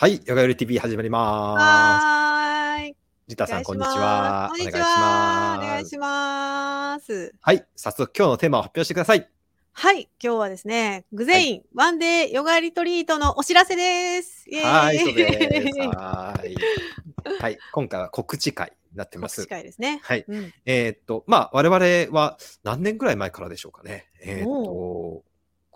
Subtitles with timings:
[0.00, 2.92] はい、ヨガヨリ TV 始まりまはーい。
[2.92, 2.96] す。
[3.28, 4.48] ジタさん、こんにちお願いしは。
[4.48, 5.58] ますこんにちお願いしは。
[5.58, 5.66] おます。
[5.66, 7.34] 願いします。
[7.38, 9.28] はい、早速今日のテーマを発表してください。
[9.72, 10.08] はい。
[10.18, 14.46] 今日はですね、グゼイン、ワンデーヨガリトリートのお知らせです。
[14.64, 15.78] はい、そうです。
[15.80, 16.56] はーい。
[17.38, 19.50] はい、今回は告知会になってます告知。
[19.50, 20.00] 会ですね。
[20.02, 20.24] はい。
[20.26, 20.50] うん。
[20.64, 24.06] えーっと、まあ、我々は何年ぐらい前からでしょうかね。
[24.22, 25.24] えーっと、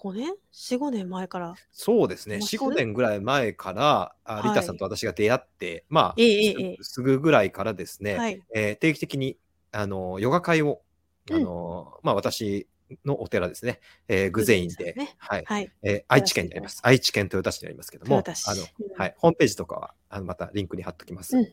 [0.04, 1.54] 5年 ?4、5年前から。
[1.72, 8.42] そうですね、ます4、5年ぐらい前から、あはいリタさんと私が出会って、まあ、ええええええすすぐぐらいからですね、はい。
[8.54, 9.38] えー定期的に、
[9.72, 10.82] あの、ヨガ会を、
[11.30, 12.68] あの、まあ、私
[13.06, 15.72] のお寺ですね、えー、グゼインで、ねはい、はい。
[15.82, 16.80] えー愛知県にあります。
[16.82, 21.34] 愛知県豊田市にありますけども、豊田市あの、うんはい、ホームページとかは、あの、またリンクに貼っときます。
[21.38, 21.44] うん。
[21.44, 21.50] うん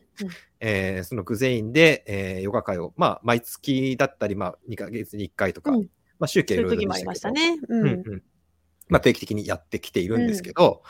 [0.60, 7.56] えーそのグゼインで、えーヨガ会を、まあ、毎月だったり、まあ、2ヶ月に1回とか、うんまあ、集計いろいろもありましたね。
[7.68, 7.88] ううんん。
[7.88, 8.22] うん。
[8.92, 10.82] まあ、定期的にやってきているんですけど、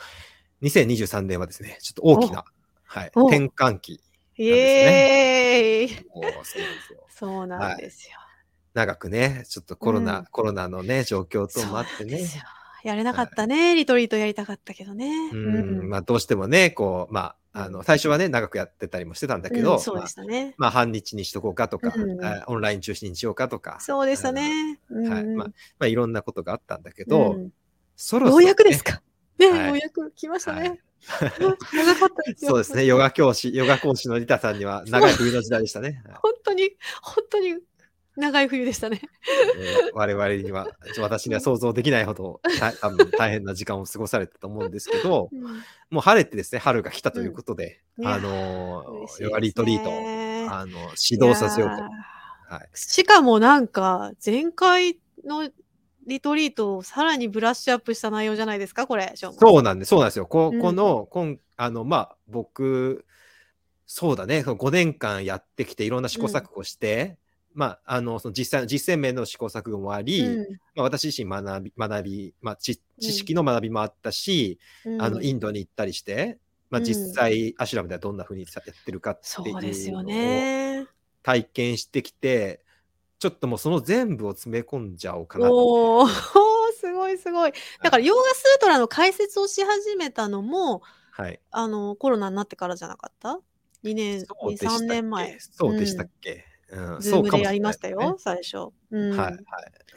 [0.63, 2.45] 2023年はですね、ちょっと大きな、
[2.85, 4.01] はい、お転換期。
[4.37, 5.95] なんです
[6.93, 7.07] よ。
[7.09, 8.17] そうなんですよ。
[8.75, 12.21] 長くね、ちょっとコロナ、うんコロナのね、状況ともあってね
[12.83, 13.77] やれなかったね。
[13.77, 15.31] リトリートやりたかったけどね。
[15.33, 20.55] うん、まあどうしてもね、こう、まあ、あの、最初はね、長くやってたりもしてたんだけど、うんそうまあでしたね。
[20.57, 24.81] まあ半日にしとこうかとか、うんあオンライン中止にしようかとか、そうでしたね。
[24.91, 27.51] はいうんままあいろんなことがあったんだけど、うん
[27.97, 29.03] そろそろ、ね、ようやくですか？
[29.39, 30.81] ね、はいようやく来ましたはいね。
[31.11, 32.51] 長かったですよ。
[32.51, 36.01] そうですね、ヨガ教師、ヨガ講師のリタさんには長い冬の時代でしたね。
[36.07, 36.71] はい本当に、
[37.03, 37.57] 本当に
[38.15, 39.01] 長い冬でしたね。
[39.57, 40.69] えー我々には、
[41.01, 48.85] 私には想像できないほど、た 多分大変な時間を過ごされたと思うんですけど、うんもう晴れてですね、春が来たということで、うんあの
[49.19, 49.91] ヨガリトリート、
[50.55, 50.73] あの、
[51.11, 51.83] 指導させようと。
[51.83, 52.69] はい。
[52.73, 55.51] ーしかもなんか、前回の
[56.07, 59.13] リトリートをさらにブラッシュアップした内容じゃないですか、これ。
[59.15, 60.27] そうなんです、そうなんですよ。
[60.27, 60.61] こうん。
[60.61, 63.05] この、こんあの、まあ、僕、
[63.87, 67.19] そうだね、その5年間やってきて、いろんな試行錯誤して、
[67.55, 70.59] まあ、あの、その実際の実践面の試行錯誤もあり、うん。
[70.75, 75.03] まあ、私自身学び、学び、まあ、知知識の学びもあったし、うん。
[75.03, 76.39] あの、インドに行ったりして、
[76.71, 76.87] まあ、うん。
[76.87, 80.87] 実際、アシュラムではどんな風にさやってるかってそいうのをね。
[81.23, 82.65] 体験してきて、
[83.23, 85.49] ちょっともうその全部を詰め込んじゃおうかな。
[85.49, 86.11] おー
[86.75, 87.53] すごいすごい。
[87.81, 91.41] だから、ヨーガスートラの解説をし始めたのも、はい。
[91.53, 93.39] あの、コロナになってからじゃなかった
[93.85, 95.39] ?2 年、2、そうでしたっけ？3年前。
[95.39, 98.73] そうでしたっけ、うんズームでやりましたねよ、最初。
[98.91, 99.39] うん、はいはい。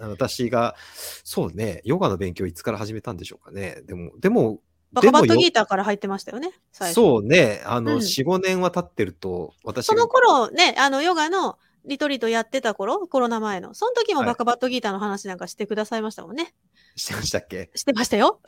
[0.01, 0.75] 私が、
[1.23, 3.81] そうね、ヨガの勉強いつから始めたんでしょうかね。
[3.87, 4.59] でも、でも、
[4.91, 6.93] バカバットギーターから入ってましたよね、最初。
[6.93, 13.73] そうね、あの、うん4、5年は経ってると、私がその頃ね、あの、ヨガのリトリートやってた頃、コロナ前の。
[13.73, 16.53] その時もはいバカバットギーターの話なんかしてくださいましたもんね。
[16.95, 17.69] してましたっけ？
[17.75, 18.39] してましたよ。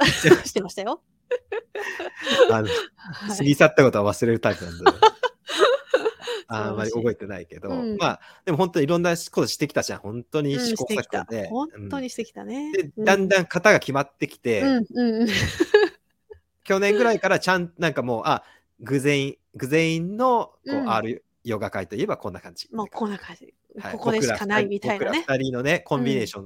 [0.46, 1.02] してました よ。
[2.52, 4.84] あの、はい過ぎ去ったことは忘れるタイプなんで。
[6.50, 10.00] あんまり覚えてないけど、うんまあ、でも本当にいろんなことしてきたじゃん。
[10.00, 11.50] 本当にうん試行錯誤で。。
[11.50, 12.72] 本当うんにしてきたね。
[12.72, 14.64] で、うんだんだん型が決まってきて。
[16.64, 18.44] 去年ぐらいからちゃん、なんかもう、あ、
[18.80, 22.70] グゼイン、グゼインの、こう、うん R ヨガ会といえばこんな感じ。
[22.74, 23.54] もうこんな感じ。
[23.80, 26.46] はいここでしかないみたいなね二人のね、コンビネーション、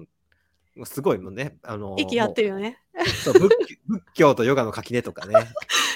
[0.76, 1.58] もうすごいもんね。
[1.64, 2.50] あの息合ってる。
[2.50, 2.78] るよね。
[3.24, 5.36] そう仏 仏教とヨガの垣根とかね。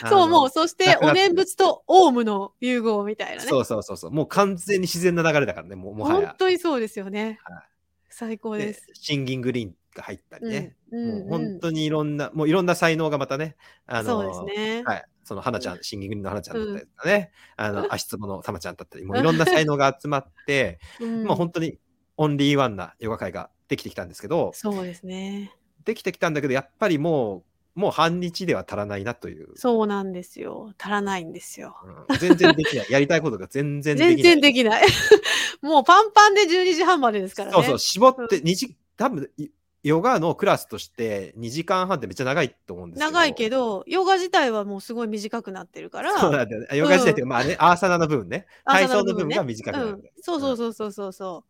[0.04, 3.50] あそう、のもう、そしてお念仏とオウムの融合みたいなね。
[3.50, 4.12] そうそうそうそう。
[4.12, 6.36] もう完全に自然な流れだからね、もうもは本や。
[6.38, 7.64] 当にそうですよねはい。
[8.10, 8.88] 最高でです。
[8.94, 10.76] シンギングリーンが入ったりね。
[10.92, 13.56] うんもう本当にいろんな、もういろんな才能がまたね、
[13.86, 14.84] あのそうですね。
[14.86, 15.06] はい。
[15.26, 21.80] その花ちゃん、シンギングリーンの花ちゃんだったりとかね、あの、足つぼのたまちゃんだったり、 もういろんな才能が集まって、うんまあ本当に
[22.18, 25.52] オンリーワンなヨガ会ができてきたんですけど、そうですね。
[25.84, 27.44] できてきたんだけど、やっぱりも
[27.76, 29.50] う、もう半日では足らないなという。
[29.56, 30.74] そうなんですよ。
[30.80, 31.76] 足らないんですよ。
[32.08, 32.88] うん全然できない。
[32.90, 34.16] やりたいことが全然できない。
[34.16, 34.86] 全然できない。
[35.62, 37.54] もうパンパンで12時半までですからね。
[37.56, 39.50] そうそう、絞って2時、多分い
[39.86, 43.12] ヨガのクラスとして2時間半ってめっちゃ長いと思うんですけど。
[43.12, 46.18] 長いけど、ヨガ自体はもうすごい短くなってるから。
[46.20, 46.76] そうなんだよね。
[46.76, 48.48] ヨガ自体っていうか、まあね、アーサナの部 分ね。
[48.66, 51.44] 体操の部分が短くなるんだようん、そうそうそうそうそうそ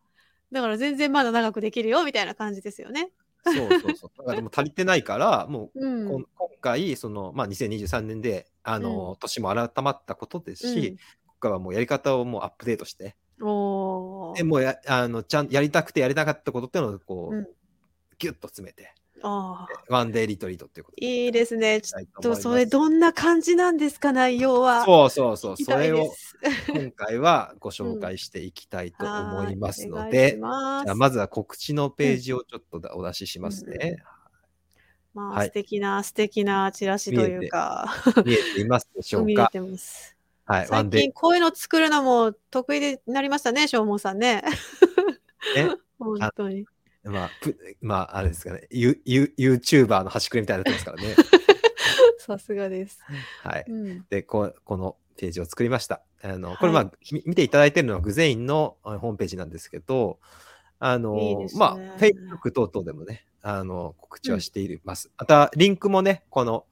[0.52, 0.54] う。
[0.54, 3.10] だから全然まだ長くできるよみたいな感じですよね。
[3.46, 4.12] そうそうそう。
[4.18, 6.26] だからでも足りてないから、もう、うん。
[6.36, 17.48] 今回、その、まあ、2023年で、あの、うん年も改まったことですし、ここからはもうやり方をもうアップデートして、うん、おーでもうや、あの、ちゃん、やりたくてやりたかったことっていうのを、こう、うん
[18.18, 21.82] ギュッと詰めて、あーワンデーリトリートっていうことでいいですね。
[21.82, 24.86] ちょっと、それどんな感じなんですか、内容は。
[24.86, 26.14] そうそうそう、それを。
[26.74, 33.98] 今回はご紹介していきたいと思いますのでし、ますじゃあまずは告知のページをちょっとだお出ししますね。
[35.14, 37.88] まあ、はい素敵な、素敵なチラシというか、
[38.26, 40.16] 見えていますでしょう見えかてます。
[40.46, 40.62] はい。
[40.70, 44.44] ワ最近こういうの作るのも得意になりましたね、しょうもんさんね。
[45.56, 45.68] ー。
[45.68, 45.76] ね。
[45.98, 46.66] 本当に。
[47.06, 48.68] まあ、ぷまあ、あれですかね。
[48.72, 51.16] ユユ YouTuber の端くれみたいになってますからね。
[52.20, 53.00] さすがです。
[53.44, 53.66] はい。
[53.68, 54.06] うん。
[54.10, 56.02] で、こうこのページを作りました。
[56.24, 60.20] あの、これまあ、み見ていただいてるのはグゼインのあホームページなんですけど、
[60.80, 65.12] あの、いいねまあ、Facebook 等々でもね、あの、告知はしています。
[65.18, 66.66] また、リンクもね、この、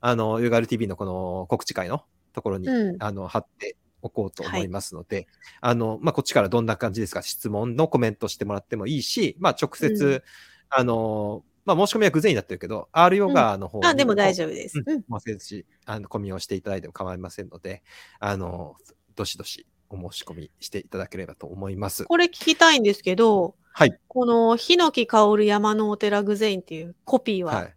[0.00, 5.26] あの、ユーガル TV のこの告知会のところに、うんあの、貼っておこうと思いますので、
[5.60, 10.22] あの、まあ、こっちからどんな感じですか、質問のコメントしてもらってもいいし、まあ、直接、うん
[10.70, 14.82] あの、まあ、申し込みはグゼインになってるけど、R ヨガの方にあ、でも大丈夫です。
[14.84, 15.04] うん。
[15.08, 17.82] まあ、せし、あの、込みをしていただいても構いませんので、
[18.20, 18.76] あの、
[19.16, 22.04] どしどしお申し込みしていただければと思います。
[22.04, 23.98] これ聞きたいんですけど、はい。
[24.08, 27.54] この、ヒノキ香る山のお寺グゼインっていうコピーは。
[27.54, 27.74] はい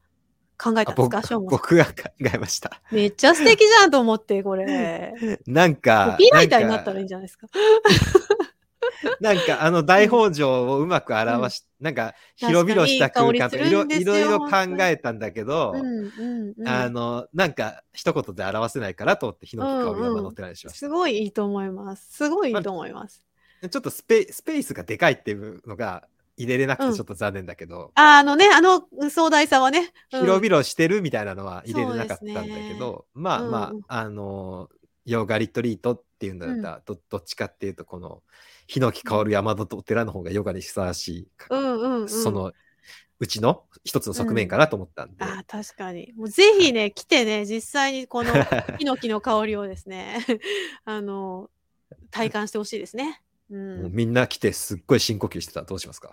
[0.62, 1.92] 考えたあ僕んですか、しょうもんさん僕が考
[2.34, 2.82] えました。
[2.92, 5.14] めっちゃ素敵じゃんと思って、これ。
[5.48, 7.48] なんかコ、ピーライターになったらいいんじゃないですか？
[9.20, 14.50] なんか、あの、大北条をうまく表し、なんか、広々した空間といろいろ考
[14.82, 16.68] えたんだけど、うんうんうん。
[16.68, 20.80] あの、なんか、一言で表せないからと思って、ヒノキ香る山のお寺にしました。
[20.80, 22.12] すごいいいと思います。
[22.12, 23.24] すごいいいと思います。
[23.70, 26.08] ちょっとスペスペースがでかいっていうのが
[26.44, 26.92] 入れれなくうん。
[26.92, 29.92] てちょっと残念だけど、ああのね、あの壮大さはね。
[30.12, 30.22] うん。
[30.22, 33.52] 広々してるみたいなのは入れれなかったんだけそうですど、まあうん。
[33.52, 34.70] まあ、あの
[35.06, 38.22] ヨガリトリートっていうんだったら、どどっちかっていうとこの
[38.68, 42.10] ヒノキ香る山のお寺の方がヨガにふさわしい、うんうんうん。
[42.10, 42.52] その
[43.22, 46.12] うちの一つの側面かなと思ったんで、ああ、確かに。
[46.16, 48.32] もうぜひね、来てね、実際にこの
[48.80, 50.26] ヒノキの香りをですね、
[50.86, 51.52] あの、
[52.10, 53.22] 体感してほしいですね。
[53.52, 53.56] う。
[53.56, 56.12] もうんみんな来てすっごい深呼吸してたらどうしますか？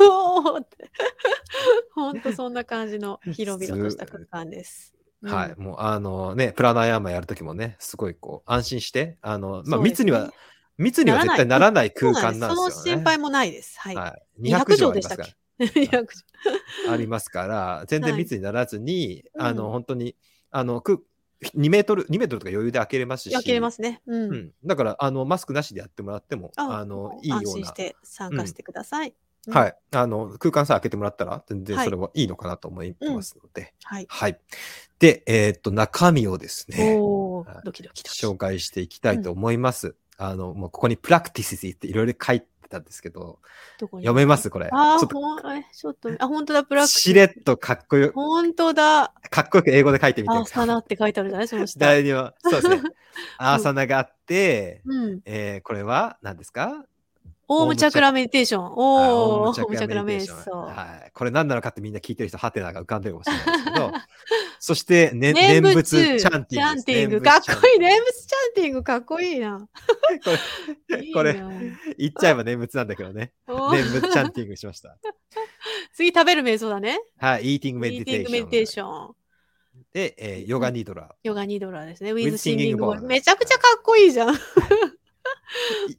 [0.00, 0.90] おーって。
[1.94, 4.94] ほんとそんな感じの広々とした空間です。
[5.22, 10.32] うんはい、もうあのね、プラナヤーマやるときもね、すごいこう安心して、あの、まあ密には、
[10.76, 12.54] 密には絶対ならない空間なんですよね。
[12.54, 13.80] その心配もないです。
[13.80, 13.96] はい。
[13.96, 15.36] はい、200 200畳畳でしたっけ？
[15.58, 16.06] あ200
[16.86, 20.14] 畳ありますから、全然はい密にならずに、うんあの、本当に、
[20.52, 21.04] あの、く
[21.54, 24.02] 2メートル、2メートルとか余裕で開けれますし、開けれますね。
[24.06, 24.30] うん。
[24.30, 24.52] うん。
[24.64, 29.08] だから、あの、マスクなしでやってもらっても、ああの、いいような、安心して参加してください。
[29.08, 29.14] うん
[29.50, 29.74] はい。
[29.92, 34.06] あの、空間さえ開けてもらったら、全然はいそれはいいのかなと思いますので、はい。
[34.08, 34.38] はい。
[34.98, 36.98] で、えーっと、中身をですね、
[37.64, 38.26] ドキドキドキ。
[38.26, 39.94] 紹介していきたいと思います。
[40.18, 43.38] あの、もうここにプラクティスっていろいろ書いてたんですけど、
[43.80, 44.68] 読めますこれ。
[44.72, 49.12] あーちょっとあ、本当だ、プラクティスしれっとかっこよ、本当だ。
[49.30, 50.66] かっこよく英語で書いてみてアーください。
[50.66, 51.48] サナって書いてあるじゃない？
[51.48, 51.80] その下。
[51.80, 52.82] 第2は、そうですね。
[53.38, 55.20] アーサナがあって、うん。
[55.24, 56.84] えーこれは何ですか？
[57.50, 58.64] オームチャクラメディテーション。
[58.64, 60.60] はいおー、オオウムチャクラメディテーション。
[60.64, 61.10] はい。
[61.14, 63.92] これ何なのかってみんな聞いてる人、ハテナが浮かんでるかもしれないですけど、
[64.60, 67.78] そして、ね、念念仏仏チャンティングかっこいい。
[67.78, 69.68] 念仏チャンティングかっこいいな。
[71.00, 71.50] いいこれな
[71.96, 73.32] 言っちゃえば念仏なんだけどね。
[73.46, 74.96] 念仏チャンティングしました。
[75.94, 76.98] 次食べる瞑想だね。
[77.18, 77.54] はい。
[77.54, 78.22] イーティングメディテーション。
[78.22, 79.14] ティングメディテーション。
[79.92, 81.14] で、えーヨガニドラ。
[81.22, 82.12] ヨガニドラですね。
[82.12, 84.34] ウィズシンギングボーイ bowl めちゃくちゃかっこいいじゃん。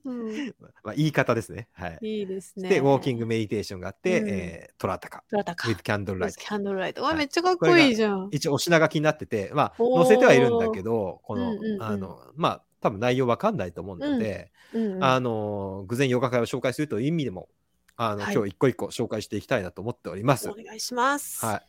[0.05, 1.67] うんまあ、言い方ですね。
[1.73, 1.97] はい。
[2.01, 2.69] いいですね。
[2.69, 5.23] で、ウォーキングメディテーションがあって、うんえートラタカ。
[5.31, 5.67] どなたか。
[5.67, 6.55] with candle キ light。
[6.55, 7.01] ャンドルライト。
[7.01, 8.29] わはいめっちゃかっこいいじゃん。
[8.31, 17.49] 一応、お品書きになってて、まあ、載せてはいるんだけど、この、うんうんうんあの、まあ、多分内容わかんないと思うので、うんうんあの、偶然ヨガ会を紹介するという意味でも、
[17.97, 20.49] あの、はい今日一個一個紹介していきたいなと思っております。
[20.49, 21.45] お願いします。
[21.45, 21.61] はい。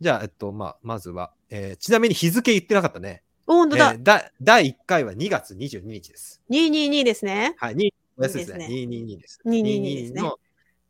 [0.00, 3.22] じゃあ、えっと、まあ、まずは、えーちなみに日付言ってなかったね。
[3.46, 4.02] お本当だえー。
[4.02, 6.42] だ第1回は2月22日です。
[6.50, 7.54] 222ですね。
[7.58, 8.66] はい、2おやすですね。
[8.68, 9.40] いい222です。
[9.44, 10.38] 222ですねの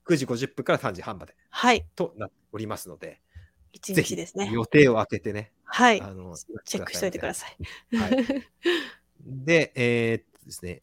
[0.07, 1.85] 9時50分から3時半まではい。
[1.97, 3.21] となっておりますので、
[3.75, 4.51] 1ぜひ日ですね。
[4.53, 6.01] 予定を空けてね、はい。
[6.01, 7.97] あのチェックしといてください。
[7.97, 8.47] はい
[9.27, 10.83] で、えーっとですね、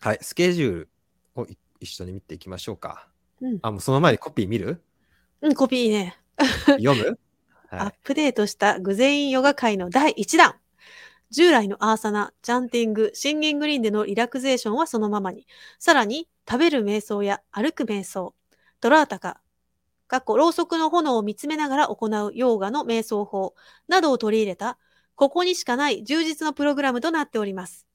[0.00, 0.88] はい、スケジュール
[1.36, 3.08] をい一緒に見ていきましょうか。
[3.40, 4.82] うんあ、もうその前にコピー見る？
[5.40, 6.16] うん、コピーね。
[6.66, 7.18] 読む？
[7.68, 7.94] はいアッ。
[8.02, 10.56] プデートしたグゼインヨガ会の第1弾。
[11.30, 15.46] 従来のアーサナ、チャンティング、シンギングリンでのリラクゼーションはそのままに、
[15.78, 18.34] さらに食べる瞑想や歩く瞑想、
[18.80, 19.40] ドラータカ、
[20.06, 23.54] かっころうそくの炎を見つめながら行うヨーガの瞑想法。
[23.88, 24.78] などを取り入れた、
[25.14, 27.86] ここにしかない充実のプログラムとなっております。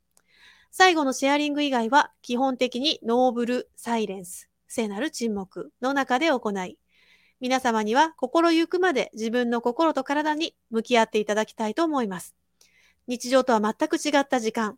[0.71, 6.77] 最後のシェアリング以外は基本的にノーブル、サイレンス、聖なる沈黙の中で行い、
[7.39, 12.38] 皆様には心ゆくまで自分の心と体に向き合っていただきたいと思います。
[13.09, 14.77] 日常とは全く違った時間、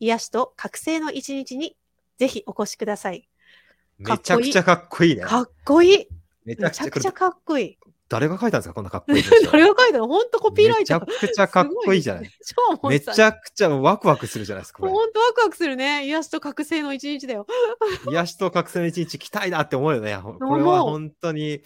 [0.00, 1.76] 癒しと覚醒の一日に
[2.16, 3.28] ぜひお越しください。
[3.98, 5.24] めちゃくちゃかっこいいね。
[5.24, 6.06] かっこいい。
[6.46, 7.78] めちゃくちゃかっこいい。
[8.08, 10.08] 誰が書いたんですかこんなかっこいい誰が書いたの？
[10.08, 11.06] 本当コピーライター。
[11.06, 12.24] めちゃくちゃかっこいいじゃない。
[12.24, 12.28] い。
[12.80, 14.78] 超めちゃくちゃワクワクするじゃないですか。
[14.78, 16.06] 本当ワクワクするね。
[16.06, 17.46] 癒しと覚醒の一日だよ。
[18.08, 20.16] 癒しと覚醒の一日来たいなって思うよね。
[20.16, 21.60] ほこれは本当に、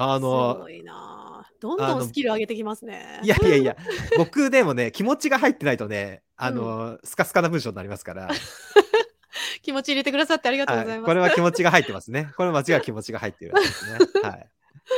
[0.00, 3.20] あすのご、いなあどんどんスキル上げてきますね。
[3.22, 3.76] いやいやいや、
[4.16, 8.28] 僕でもね、気持ちが入ってないとね、あの、スカスカな文章になりますから、
[9.62, 11.06] 気持ち入れてくださってありがとうござはいい、ます。
[11.06, 12.32] これは気持ちが入ってますね。
[12.36, 13.98] これ間違い気持ちが入ってるやつですね。
[14.22, 14.48] はい。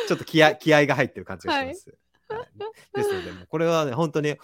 [0.07, 1.89] ちょっと気合気合が入ってる感じがします。
[1.89, 1.99] はい
[2.95, 4.37] ですので、もうこれはね、本当に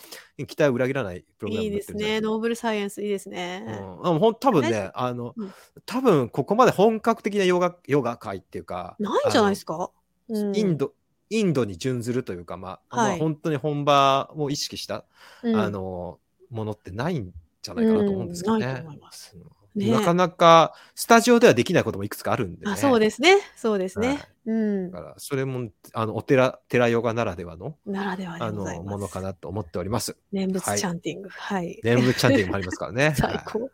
[0.47, 1.95] 期待を裏切らないプログラムいいですね。
[1.95, 3.65] になってるんじゃないかノーブルサイエンスいいですね。
[3.67, 3.79] うん、あ
[4.13, 9.91] のほん多分ね、あの、うん多分ここまで本格的なヨガヨガ界っていうか、ないんじゃないですか、
[10.29, 10.93] うんインド
[11.29, 15.05] インドに準ずるというか、まあ、はいまあ本当に本場を意識した、
[15.43, 16.19] うんあの
[16.49, 18.67] ものってないんじゃないかなと思うんですけどね。
[18.67, 22.73] うんないと思いますうんねなかなかスタジオではできないこともいくつかあるんでね。
[22.73, 23.37] あそうですね。
[23.57, 24.09] そうですね。
[24.09, 24.91] はいうん。
[24.91, 28.65] だからそれもあのお寺寺ヨガならではのならではあの。
[28.83, 30.17] ものかなと思っております。
[30.33, 31.29] 念仏はいチャンティング。
[31.29, 31.81] はい。
[31.85, 33.15] 念仏チャンティングもありますからね。
[33.19, 33.61] 最高。
[33.61, 33.71] はい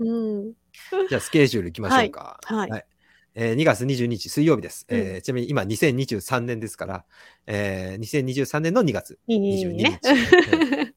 [0.00, 0.52] うん。
[1.08, 2.38] じゃあスケジュールいきましょうか。
[2.44, 2.84] はい
[3.34, 4.86] えー2月22日水曜日です。
[4.88, 7.04] えーうちなみに今2023年ですから、
[7.46, 9.84] えー2023年の2月いいにいい22に日。
[9.84, 10.00] ね。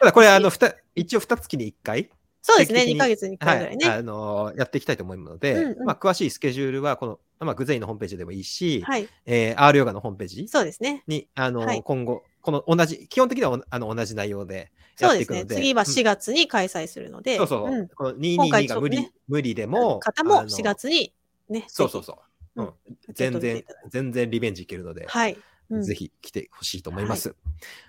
[0.00, 2.10] ただこれあのふた一応2月に1回、
[2.42, 2.80] そうですね。
[2.80, 3.86] 定期的に2ヶ月に1はい回ぐらいね。
[3.86, 9.08] あのーやっていきたいと思うので、うんうんまあ、詳しいスケジュールはこの、まあ、グゼインのホームページでもいいし、はい。
[9.24, 11.02] えー R ヨガのホームページそうですね。
[11.06, 15.42] に、あのーはい今後、この同じ、基本的にはおあの同じ内容でやそうですね。
[15.42, 17.36] っていくので、次はうん4月に開催するので。
[17.36, 21.12] そうそう、んこの今回222が無理,、ね無理でも、方もあの4月に
[21.48, 21.64] ね。
[21.68, 22.18] そうそうそ
[22.56, 22.62] う。
[22.62, 22.74] ううんん、
[23.14, 25.32] 全然全然リベンジいけるので、はい。
[25.68, 27.34] うんぜひ来てほしいと思います。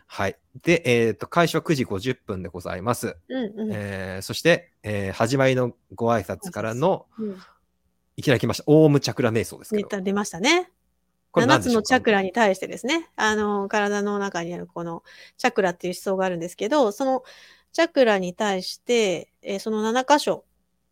[0.08, 0.36] はい。
[0.64, 3.18] で、えっ、と、開始は9時50分でございます。
[3.30, 7.38] うんうんえーそして、えー始まりのご挨拶からの、うん。
[8.16, 10.02] いきなり来ました、オウムチャクラ瞑想ですけど。
[10.02, 10.72] 出ましたね。
[10.72, 11.84] 7これ何でしょうか？
[11.84, 15.04] つのチャクラに対してですね、あの、体の中にあるこの
[15.38, 17.24] チャクラっていう思想があるんですけど、その
[17.74, 20.46] チャクラに対して、えーその7箇所、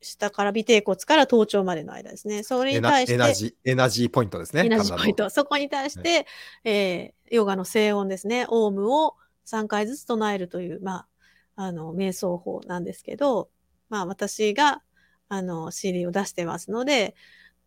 [0.05, 2.43] 下から尾てい骨から頭頂までの間ですね。
[2.43, 4.65] それに対して、エナジー、エナジーポイントですね。
[4.65, 5.29] エナジーポイント。
[5.31, 6.27] そこに対して、
[6.63, 9.15] えーヨガの静音ですね、オウムを
[9.47, 11.07] 3回ずつ唱えるという、ま
[11.55, 13.49] あ、あの、瞑想法なんですけど、
[13.89, 14.83] まあ、私が、
[15.27, 17.15] あの、CD を出してますので、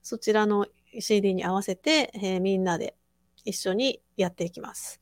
[0.00, 0.68] そちらの
[1.00, 2.94] CD に合わせて、えーみんなで
[3.44, 5.00] 一緒にやっていきます。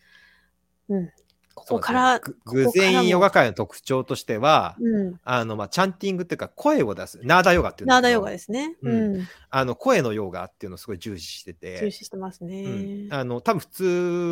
[0.89, 1.11] うん。
[1.57, 5.21] ここから、そうですねここからもグゼインヨガ界の特徴としては、うん。
[5.25, 7.19] あの、まあ、チャンティングっていうか、声を出す。
[7.25, 8.77] ナーダヨガっていうナーダヨガですね。
[8.83, 9.29] ううんん。
[9.51, 11.81] あの、声のヨガっていうのをすごい重視してて。
[11.81, 12.65] 重視してますね。
[12.65, 13.85] うん、あの多分普通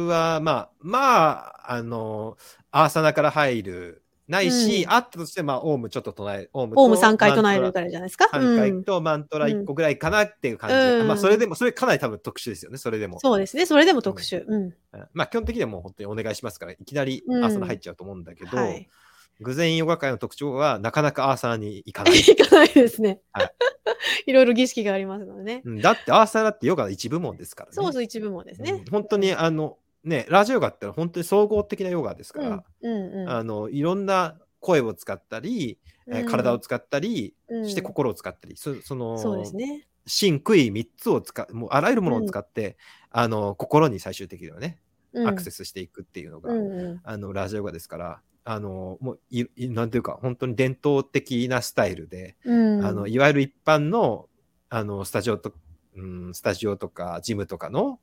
[0.08, 1.30] はまあま
[1.66, 2.36] ああの
[2.70, 13.66] アーサナから入るないし、うんあったとしてまあオウムちょっと唱えオウムオウム3回唱えるからじゃないですか？3回うんとマントラ1個ぐらいかなっていう感じ、うんまあそれでもそれかなり多分特殊ですよねそれでもそうですね。
[13.66, 14.44] それでも特殊。
[14.46, 14.62] うん。
[14.62, 14.74] うん
[15.12, 18.88] まあ基本的にはもう本当にお願いしますからいきなりうんアーサナ入っちゃうと思うんだけど、はい。
[19.40, 23.20] グゼインヨガ界の特徴はなかなかアーサナに行かない、 いかないですね。
[23.32, 23.50] はい
[24.26, 25.62] いろいろ儀式がありますのでね。
[25.64, 28.84] うんだってアーサナってヨガの一部門ですからねそうそう、一部門ですねうん。
[28.86, 32.92] 本当にあのねラジオヨガってのは本当に総合的なヨガですから、うん。
[32.92, 33.30] うんうん。
[33.30, 35.78] あのいろんな声を使ったり、
[36.26, 39.86] 体を使ったりうんして心を使ったり、そそのそうですね。
[40.06, 42.76] 真空位3つを使うもうあらゆるものを使って、
[43.10, 44.78] あの心に最終的にはね、
[45.12, 46.50] うんアクセスしていくっていうのが。
[47.04, 52.84] あのラジオヨガですからあのもういいなんていうか本当に伝統的なスタイルで、うん。
[52.84, 54.28] あのいわゆる一般の
[54.70, 55.52] あのスタジオと、
[55.96, 58.00] うん、スタジオとかジムとかの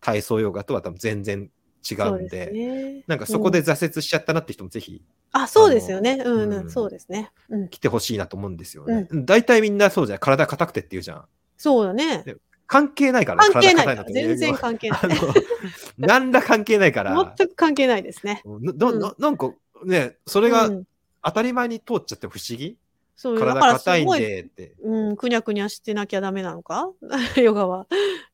[0.00, 1.50] 体操ヨガとは多分全然
[1.88, 2.46] 違そうんで。
[2.48, 3.04] すね。
[3.06, 6.20] なんかそこでうん挫折しちゃったなって人もぜひあ、そうですよね。
[6.24, 6.70] うんううんん。
[6.70, 7.30] そうですね。
[7.48, 7.68] うん。
[7.68, 9.08] 来てほしいなと思うんですよね。
[9.12, 10.18] 大体みんなそうじゃん。
[10.18, 11.24] 体硬くてって言うじゃん。
[11.56, 12.24] そうだね。
[12.68, 15.00] 関係ないからね関係ない全然関係ない
[15.98, 17.34] 何ら関係ないから。
[17.36, 18.42] 全く関係ないですね。
[18.44, 19.52] ななうんななんか
[19.84, 20.84] ね、それがうん
[21.22, 22.76] 当たり前に通っちゃって不思議？
[23.16, 24.74] そう、だ体硬いんでって。
[24.82, 26.90] うん、くにゃくにゃしてなきゃダメなのか？
[27.36, 27.86] ヨガは。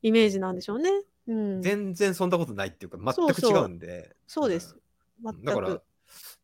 [0.02, 0.90] イメージなんでしょうね。
[1.26, 1.62] うん。
[1.62, 4.14] 全然そんなことないっていうか、全く違うんで。
[4.26, 4.76] そうです。
[5.22, 5.82] 全うんだからく。、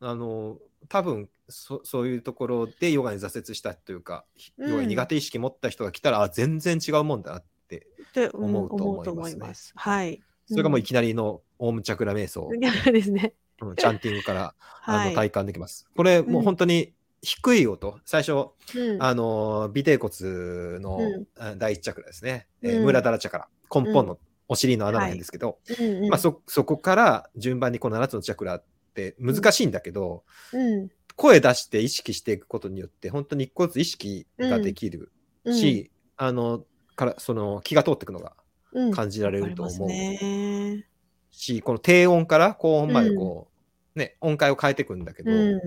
[0.01, 0.59] あの、
[0.89, 4.25] 多分そそういうところでヨガに挫折したというか、
[4.59, 7.87] うんヨガに苦手意識持った人が来たら、あ全然違うもんだなって。
[8.11, 9.73] ってうん思うと思いますね思うと思います。
[9.77, 10.23] はい。
[10.47, 13.35] それがもういきなりのオウムチャクラ瞑想、うんですね。
[13.61, 14.55] うんチャンティングから
[14.85, 15.11] あ はい。
[15.11, 15.89] の体感できます。
[15.97, 24.19] これもう本当に低い音、最初、うんあの尾てい骨のうんあ第一チャクラですね、えーうんムラダラチャクラ、根本の
[24.49, 26.09] お尻の穴なんですけど、うんうん。
[26.09, 28.65] まあ、そそこから順番にこの7つのチャクラっ
[28.95, 30.89] て難しいんだけど、うん。
[31.17, 35.13] 声出して意識していくことによって本当に一個ずつ意識ができる
[35.45, 35.55] うん。
[35.55, 36.65] し、あの
[36.97, 38.35] からその気が通っていくのが
[38.73, 38.93] うん。
[38.93, 39.89] 感じられると思う。
[39.89, 40.85] ね。
[41.31, 43.49] し、この低音から高音までこ
[43.95, 45.61] う、ね、音階を変えていくんだけど、うん。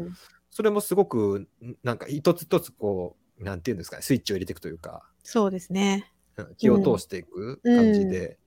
[0.50, 1.48] それもすごく、
[1.84, 6.06] なんか一つ一つこう、なんていうんですかね、スイッチを入れていくというか、そうですね。
[6.06, 6.22] うん
[6.58, 8.38] 気を通していく感じで、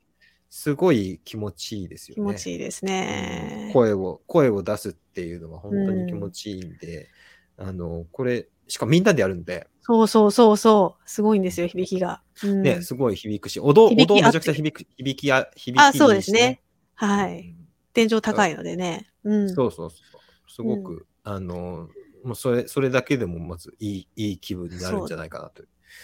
[0.56, 2.26] すごい気持ちいいですよ気ね。
[2.26, 3.70] 持ちいいですね。
[3.74, 7.08] 声を、声を出すっていうのは本当に気持ちいいんで、
[7.56, 11.10] あの、これ、しかもみんなでやるんで、そうそうそうそう。
[11.10, 12.22] すごいんですよ、響きが。
[12.44, 16.62] うんね、すごい響くし、おど、お響き合ってどめちゃくちゃ響く、響きや、響きあ、そうですね。
[16.94, 17.40] はい。
[17.40, 19.08] うん天井高いのでね。
[19.22, 19.48] うん。
[19.48, 20.50] そうそうそう。
[20.50, 21.88] すごく、あの、
[22.24, 25.62] もうそれ、それだけでもまずいい、いい気分になるんじゃないかなと。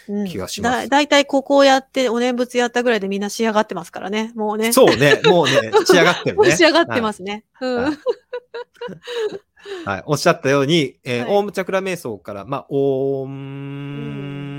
[0.09, 4.32] うん気がしますだだいたいここをやって、お念仏やったぐらいでみんな仕上がってますからね。
[4.35, 4.73] もうね。
[4.73, 6.50] そうね、もうね、仕上がってるね。
[6.56, 7.44] 仕上がってますね。
[7.61, 7.85] うん。
[7.85, 7.94] はい
[9.85, 14.50] はい、おっしゃったように、えーはいオームチャクラ瞑想から、まあ、オーム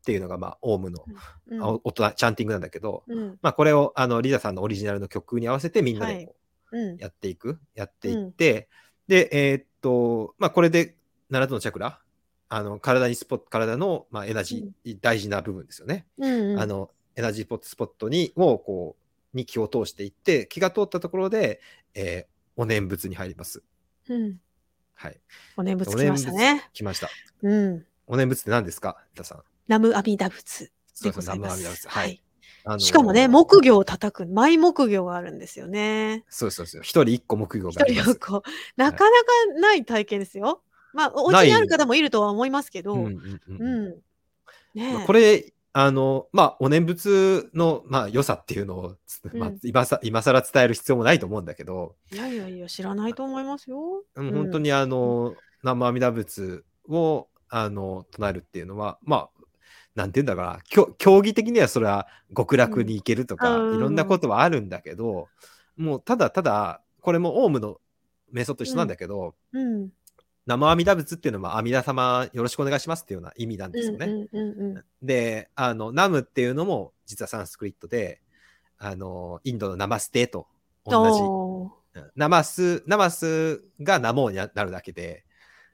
[0.00, 1.04] っていうのが、まあ、オウムの、
[1.50, 3.38] うんあ音、チャンティングなんだけど、うん。
[3.42, 6.34] まあ、これを、あの、リザさんのオリジナルの曲に合わせてみんなで。
[6.98, 8.68] やっていく、やっていって、
[9.06, 10.96] で、えーっと、まあ、これで
[11.30, 12.00] 7つのチャクラ、
[12.48, 16.06] あの、体にスポット、体の、まあ、エナジー、大事な部分ですよね。
[16.18, 16.60] うんうん。
[16.60, 18.96] あの、エナジーポットスポットに、を、こ
[19.34, 21.60] う、に気を通していって、気が通ったところで、
[21.94, 23.62] えーお念仏に入ります。
[24.08, 24.40] うん。
[24.94, 25.20] はい。
[25.56, 26.68] お念仏来ましたね。
[26.72, 27.08] 来ました。
[27.42, 27.86] うん。
[28.08, 28.96] お念仏って何ですか？
[29.14, 29.42] 皆さん。
[29.68, 31.60] ナムアミダ仏でございます。
[31.60, 32.22] 南無阿弥陀仏ははいい。。
[32.64, 36.24] あのーしかもね、木魚を叩く、マイ木魚があるんですよね。
[36.28, 36.82] そうそうそう。
[36.82, 38.14] 一人一個木魚一があります。
[38.14, 40.64] 人をこう、なかなかない体験ですよ。
[40.94, 43.14] まあ、お家にある方もいるとは思いますけど、うんうん。
[43.16, 43.66] うんうん。
[43.66, 43.90] うん。
[44.74, 44.92] ねえ。
[44.94, 54.02] まあこれ、あの、まあ、お念仏の、まあ、良さっていうのを、つまあうん、今さ、今更伝える必要もないと思うんだけど、いやいやいや、知らないと思いますよ。
[54.16, 59.30] うん本当にあの、南無阿弥陀仏を、あの、唱えるっていうのは、まあ、
[59.94, 63.76] なんて言うんだかな、きょ競技的にはそれは極楽に行けるとか、うん。
[63.76, 65.28] いろんなことはあるんだけど、
[65.76, 67.78] もうただただ、これもオウムの
[68.32, 69.90] 瞑想と一緒なんだけど、うん。
[70.48, 74.06] 南無阿弥陀仏っていうのは、阿弥陀様よろしくお願いしますっていうような意味なんですよね。
[74.06, 78.22] うんうんうんうんで、あの、ナムっていうのも、実はサンスクリットで、
[78.78, 80.46] あの、インドのナマステと
[80.86, 82.00] 同おじ。
[82.00, 85.24] うんナマス、ナマスがナモーになるだけで、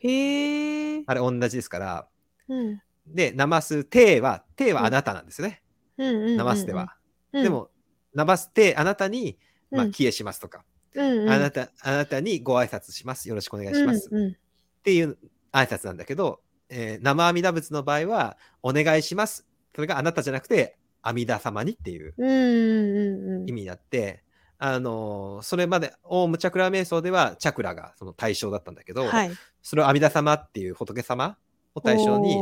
[0.03, 1.03] ーへえ。
[1.07, 2.09] あれ同じですから、
[2.49, 5.63] うんで、ナマステは、テはあなたなんですね。
[5.99, 6.97] うんうんうんうんナマステは。
[7.33, 7.71] うんでも、
[8.13, 9.39] ナマステ、あなたに、
[9.71, 13.29] まあ、うん帰依しますとか、うんうんあなた、あなたにご挨拶します。
[13.29, 14.09] よろしくお願いします。
[14.11, 14.37] うんうん
[14.85, 15.17] っていう
[15.51, 19.47] 挨拶なんだけど、えー生阿弥陀仏の場合は、お願いします。
[19.75, 22.13] それがあなたじゃなくて、阿弥陀様にっていう
[23.47, 24.23] 意味になって、
[24.59, 29.31] あのーそれまで、オウムチャクラ瞑想では、チャクラがその対象だったんだけど、はい。
[29.63, 31.39] それを阿弥陀様っていう仏様
[31.75, 32.37] を対象に、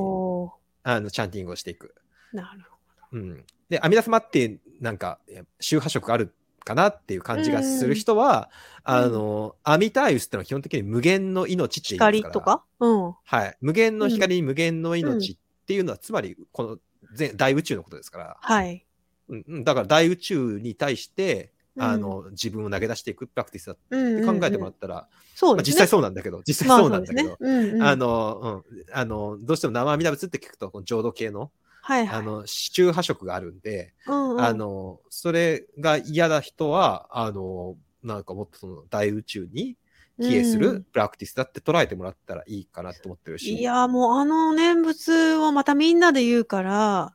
[0.83, 1.95] あの、チャンティングをしていく。
[2.33, 2.77] なるほ
[3.13, 3.45] うん。
[3.69, 8.51] で、阿弥陀様って、なんか、え宗派色あるかなっていう感じがする人は、
[8.87, 8.95] うん。
[8.95, 11.95] あの、アミターユスってのは基本的に無限の命ってど。
[11.95, 12.13] いうから。
[12.13, 12.65] 光とか？
[12.81, 13.15] うん。
[13.25, 13.57] はい。
[13.61, 16.79] 無限の光に無限の命っていうのは、つまり、この
[17.15, 18.85] 全大宇宙のことですから、はい。
[19.29, 19.45] うん。
[19.49, 21.83] うん、だから大宇宙に対して、うん。
[21.83, 24.41] あの、自分を投げ出していくプラクティスだってうんうんうん。
[24.41, 25.73] 考えてもらったら、まあ、そうですね。
[25.73, 31.51] 実際そうなんだけど、実際まあそうなんだけど、あの、うん、あの、どうしても生阿弥陀仏って聞くと、この浄土系の、
[31.83, 32.19] はいはい。
[32.21, 39.77] あの、宗派色があるんで、うんうんあの、それが嫌な人は、あの、なんかもっとその大宇宙に
[40.21, 43.55] 帰依するうんプラクティスだって捉えてもらったらいいかなと思ってるし。
[43.55, 47.13] いや、もうあの念仏をまたみんなで言うから、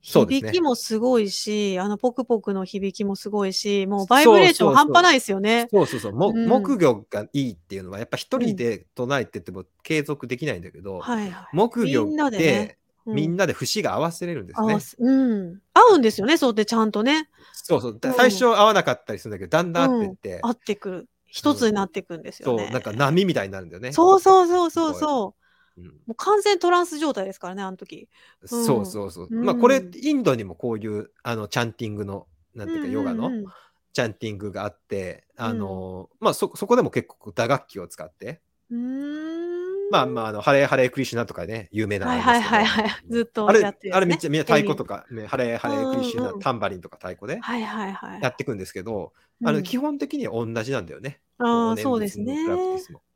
[0.00, 5.68] 響きもすごいし、あのポクポクの響きもすごいし、もうバイブレーション半端ないですよね。
[5.70, 6.12] そうそうそう。
[6.12, 11.56] もうん木魚がいいっていうのは、やっぱ一人で唱えてても継続できないんだけど、はいはい。
[11.56, 12.77] 木魚みんなででね
[13.14, 14.78] みんななで節が合わせれるんですね。
[14.98, 15.60] うん。
[15.74, 17.28] 合うんですよね、そうやってちゃんとね。
[17.52, 18.00] そうそう。
[18.16, 21.08] 最初合わなかったりするんだけど、だんだん合ってって、合ってくる。
[21.26, 22.64] 一つになっていくんですよね。
[22.64, 23.92] そう、なんか波みたいになるんだよね。
[23.92, 25.34] そうそうそうそうそ
[25.76, 25.80] う。
[25.80, 28.08] うんもう完全トランス状態ですからね、あの時。
[28.42, 29.28] うんそうそうそう。
[29.30, 33.30] うんまあ、これ、インドにもこういう、あの、チャンティングの、なんていうか、ヨガの
[33.92, 38.40] チャンティングがあって、あの、まあ、そ、そこでも結構打楽器を使って、
[38.70, 39.57] うーん。
[39.90, 42.90] まあまあ、あの、ハレーハレークリシュナとかね、有名なのはいはいはいはい。
[43.08, 46.40] ずっとあれ、やってるやつね、あれめっちゃ、みんな太鼓とか、ね、ハレーハレークリシュナ、うんうんうん。
[46.40, 48.20] タンバリンとか太鼓ではいはいはい。
[48.22, 49.12] やっていくんですけど、
[49.44, 51.20] あの、うん基本的には同じなんだよね。
[51.38, 52.34] ああ、そうですね。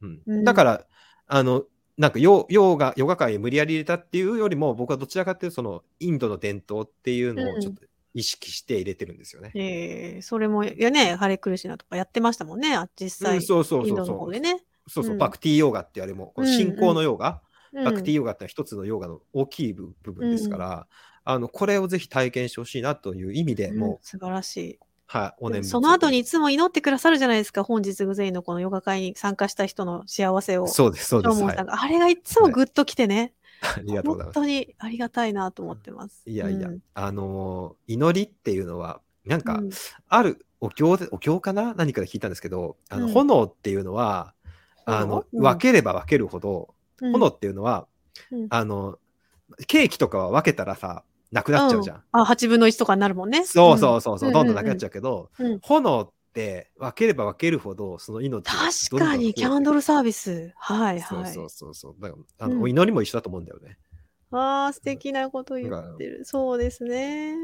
[0.00, 0.22] うん。
[0.26, 0.44] うん。
[0.44, 0.86] だから、
[1.26, 1.64] あの、
[1.98, 7.82] なんかヨヨガ、ヨガ界に無理やり入れたっていうよりも、僕はどちらかっていうと、その、インドの伝統っていうのをちょっと
[8.14, 9.52] 意識して入れてるんですよね。
[9.54, 14.06] ええそれも、いやね、ハレクリシナとかやってましたもんね、あ実際、うん、そうそうインドそう。
[14.06, 14.16] そう。
[14.16, 14.64] の方でね。
[14.88, 17.40] そうそう、うんバクティヨガってあれも、このうんうん信仰のヨガ、
[17.72, 20.86] うんバクティヨガってのは一つのヨガの大きい部部分ですから、
[21.24, 24.78] あの、これをぜひ体験してほしいなという意味で、うんもう、素晴らしい。
[25.06, 27.64] はい、お念仏その後にいつも祈ってくださるじゃないですか。
[27.64, 30.66] 本日グゼインのこのヨガ会に参加した人の幸せを。
[30.66, 31.42] そうです、そうです。
[31.42, 33.34] はいあれがいつもグッときてね。
[33.62, 34.36] ありがとうございます。
[34.38, 36.22] 本当にありがたいなと思ってます。
[36.26, 39.70] いやいや、うんあのー祈りっていうのは、なんか、うん
[40.08, 41.74] あるお経で、お経かな？
[41.74, 44.34] 何かで聞いたんですけど、あの、うん炎っていうのは、
[44.86, 47.86] あの、うん分ければ分けるほど、うん炎っていうのは、
[48.30, 48.98] うんあの、
[49.66, 52.02] ケーキとかは分けたらさ、なくなっちゃうじゃん。
[52.12, 53.44] あ、8分の1とかになるもんね。
[53.44, 60.52] そうそうそうそう、うんどんどんなくなっちゃうけど、うん炎って分ければ分けるほど、その命が確かに、キャンドルルサービス。
[60.56, 61.32] はいはい。
[61.32, 61.94] そうそうそうそう。
[62.00, 63.78] だから、あの、うんお祈りも一緒だと思うんだよね。
[64.30, 66.24] ああ、素敵なこと言ってる。
[66.24, 67.34] そうですね。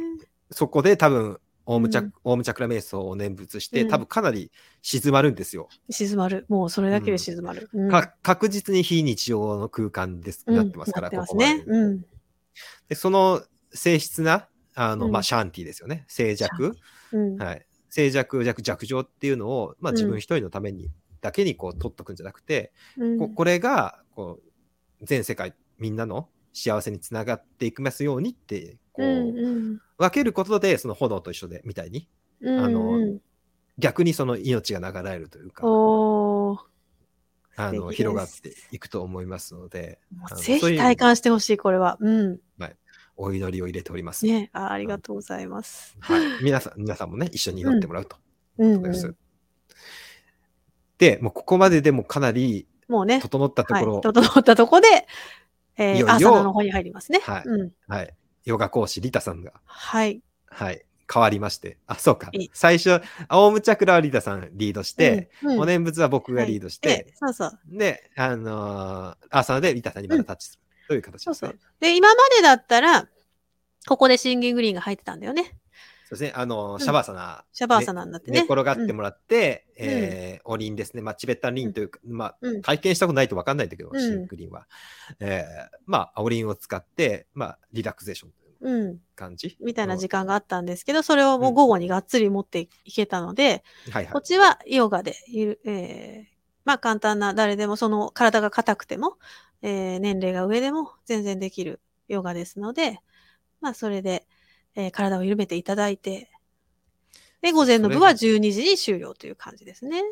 [0.50, 1.38] そこで多分、
[1.70, 4.50] オウムチャ,、ムチャクラ瞑想を念仏して、うん多分かなり
[4.80, 5.68] 静まるんですよ。
[5.90, 6.46] 静まる。
[6.48, 7.68] もうそれだけで静まる。
[7.74, 11.64] うんか確実に非日常の空間です、うんなってますから、ここまでね。
[11.66, 12.00] うん。
[12.88, 13.42] でその
[13.74, 16.06] 静質な、あの、うんまあ、シャンティですよね。
[16.08, 16.72] 静寂。
[17.12, 17.36] うん。
[17.36, 17.66] はい。
[17.90, 32.08] 静寂、弱、弱情っていうのを、まあ、うん自分一人のために、だけにこう取っとくんじゃなくて、うんここれが、こう、全世界みんなの幸せにつながっていきますようにって、こう、うんうん分けることで、その炎と一緒で、みたいに、
[32.40, 33.18] うんあのうん
[33.80, 35.62] 逆にその命が流れるというか、
[37.56, 41.96] あの、広がっていくと思いますので、あのぜひ体感してほしい、これは。
[42.00, 42.40] うん。
[43.20, 44.26] お祈りを入れております。
[44.26, 45.96] ねあありがとうございます。
[46.00, 46.42] はい。
[46.42, 48.16] 皆さん、 皆さんもね、一緒に祈ってもらうと。
[48.58, 48.82] うん、
[50.98, 55.06] でもうここまででもかなりもうね、整ったとはい、ころ、整ったとこで、
[55.76, 57.20] えー、いよいよアーサナの方に入りますね。
[57.22, 57.72] はいうん。
[57.86, 58.14] はい。
[58.44, 60.20] ヨガ講師、リタさんが、はい。
[60.46, 60.84] はい。
[61.12, 61.78] 変わりまして。
[61.86, 62.30] あ、そうか。
[62.52, 67.58] 最初、青ムチャクラはリタさんリードして、うん、うんお念仏は僕がリードして、はいでそうそう。
[67.66, 70.62] で、あのー、アーサナでリタさんにまたタッチする。
[70.88, 71.34] という形ですね。
[71.34, 71.58] そうそう。
[71.80, 73.08] で、今までだったら、
[73.86, 75.56] ここでシンギングリーンが入ってたんだよね。
[76.08, 76.32] そうですね。
[76.34, 78.38] あのシャバーサナ、シャバーサナになってね。
[78.40, 81.02] 寝転がってもらって、うんえーおりんですね。
[81.02, 84.66] まあ、チベッタンリンというか、まあ、うん体験したことないと分かんないんだけど、うんシングリーンは。
[85.20, 89.00] えーまあ、おりんを使って、まあ、リラクゼーションといううん。
[89.14, 89.58] 感じ。
[89.60, 94.22] みたいな時間があったんですけど、それをもう午後にがっつり持っていけたので、はいはいこっ。
[94.22, 99.16] ちはヨガでいる、えーまあ簡単な誰でもその体が硬くても、
[99.62, 103.00] えー年齢が上でも全然できるヨガですので、
[103.60, 104.26] まあそれで、
[104.74, 106.30] えー体を緩めていただいて、
[107.42, 110.02] で、午前の部は12時に終了という感じですね。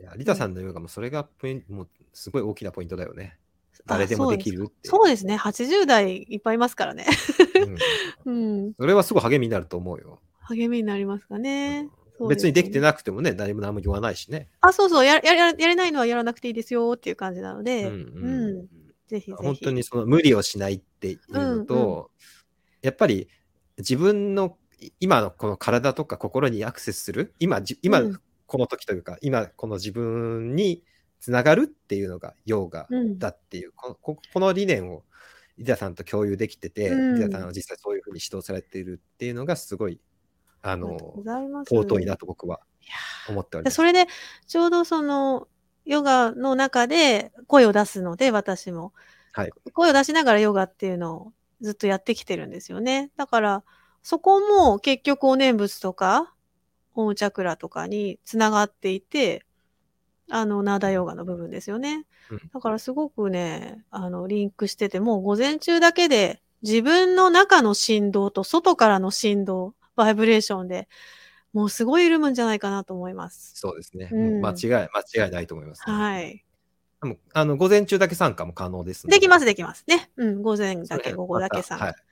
[0.00, 3.36] いやリタさんのヨガもそれがポイント、もうすごい大きなポイントだよね。
[3.80, 4.88] あ誰でもできるって。
[4.88, 5.36] そうですね。
[5.36, 7.06] 80代いっぱいいますからね。
[8.24, 8.32] うん
[8.64, 8.74] うん。
[8.74, 10.20] それはすごい励みになると思うよ。
[10.40, 11.88] 励みになりますかね。
[12.16, 14.48] そう別にできてななくてもね、誰も何も言わないしね。
[14.60, 15.46] あ、そうそうややや。
[15.50, 17.96] やれないのはやらなくていいですよっていう感じなので、うんう
[18.62, 18.66] ん
[19.06, 19.32] ぜひぜひ。
[19.32, 22.10] 本当にその無理をしないっていうのと、
[22.82, 23.28] やっぱり
[23.78, 30.82] 自分のい今のこの体とか心にアクセスする今じ今うんこの時というか、今この自分に
[31.20, 35.04] つながるっていうのがヨガうんだっていう、このここの理念を
[35.58, 40.00] リダさんと共有できてて、うんリダさんは実際そういうふうに指導されているっていうのがすごい
[40.62, 40.96] あの。
[41.68, 42.60] 尊いなと僕は
[43.28, 43.74] 思っております。
[43.74, 44.06] でそれで、
[44.46, 45.46] ちょうどその、
[45.84, 48.94] ヨガの中で声を出すので、私も。
[49.32, 53.10] はい声を出しながらヨガっていうのをずっとやってきてるんですよね。
[53.16, 53.64] だから、
[54.02, 56.34] そこも結局お念仏とか、
[56.94, 59.44] オウムチャクラとかにつながっていて、
[60.30, 62.06] あの、ナーダヨガの部分ですよね。
[62.30, 70.88] うんだからすごくね、あの、リンクしてて、もう午前中だけで自分の中の振動と外からの振動、バイブレーションで、
[71.52, 73.52] もうすごい緩むんじゃないかなと思います。
[73.54, 74.08] そうですね。
[74.12, 76.44] うん間違い、間違いないと思います、はい。
[77.02, 79.84] でもあの午前中だけ参加も可能ですのできます、できます。
[79.86, 80.10] ね。
[80.16, 81.78] うん、午前だけ、午後だけさん。
[81.78, 82.02] またはい。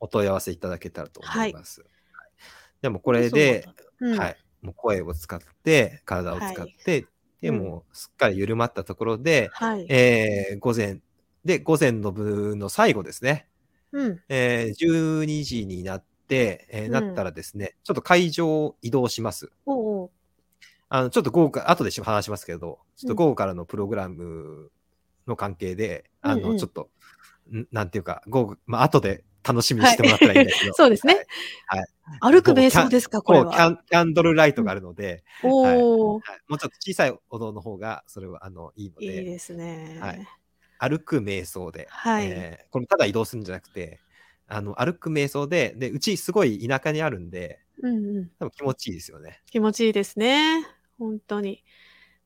[0.00, 1.80] お問い合わせいただけたらと思います。
[1.80, 1.92] はい
[2.82, 3.64] でもこれで、
[4.00, 7.06] うん、はい、もう声を使って、体を使って、
[7.40, 9.86] でうんもうすっかり緩まったところで、はい。
[9.88, 10.98] えー午前、
[11.44, 13.46] で、午前の部の最後ですね、
[13.92, 14.20] うん。
[14.28, 19.52] えー12時になって、えーうんなったらですね、ちょっと会場を移動します。
[19.64, 20.10] おうおう
[20.94, 24.70] あの、ちょっと午後か、後で話しますけど、ちょっとうん午後からのプログラム
[25.26, 26.90] の関係で、あの、うんうんちょっと、
[27.50, 30.74] んなんていうか、午後、まあ、後で楽しみにしてもらったらいいんだけど。
[30.76, 31.24] そうですね。
[31.66, 31.84] はい。
[32.20, 33.46] 歩く瞑想ですか、これは。
[33.46, 39.98] こうキャン、キャンドルライトがあるので、おお、はい、もうちょっと小さいお堂の方が、それは、あの、いいのいいで、ですね。
[40.00, 40.28] はい
[40.78, 44.00] 歩く瞑想で、はいえーこれただ移動するんじゃなくて、
[44.48, 48.30] あの、歩く瞑想で、で、うちすごい田舎にあるんで、うんうん。
[48.38, 49.40] 多分気持ちいいですよね。
[49.46, 50.66] 気持ちいいですね。
[51.02, 51.64] 本当に。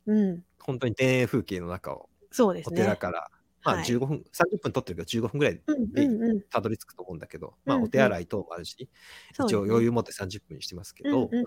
[0.07, 0.45] うん。
[0.61, 2.77] 本当に田園風景の中を、おそうですね。
[2.77, 3.31] 寺から、
[3.65, 6.43] まあはい15分、30分撮ってるけど15分ぐらいうんでうんうん。
[6.43, 8.89] たどり着くと思うんだけど、まあうんうんお手洗い等もあるし、
[9.35, 11.45] そうですね一応余裕持って30分にしてますけど、うんうん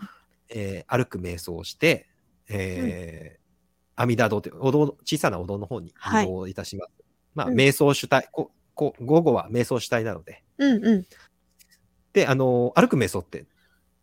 [0.49, 2.09] えー歩く瞑想をして、
[2.49, 3.39] えー
[4.01, 6.91] 阿弥陀堂というお堂小さなお堂の方にはい移動いたします。
[7.35, 10.43] まあ、うん瞑想主体ここ午後は瞑想主体なので。
[10.57, 11.05] うんうん。
[12.13, 13.45] で、あの歩く瞑想って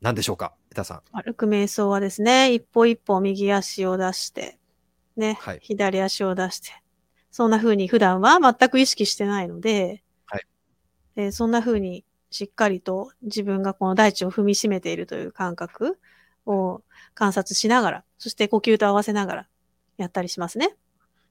[0.06, 0.54] 何でしょうか？
[0.70, 1.20] 枝さん。
[1.20, 4.56] 歩く瞑想はですね、一歩一歩右足を出して、
[5.16, 6.70] ね、はい左足を出して、
[7.32, 10.46] そんな風に普段は全く意識してないので、はい
[11.16, 15.98] でそんな風にしっかりと自分がこの大地を踏みしめているという感覚
[16.44, 16.82] を
[17.14, 19.48] 観察しながら、そして呼吸と合わせながら
[19.96, 20.76] やったりしますね。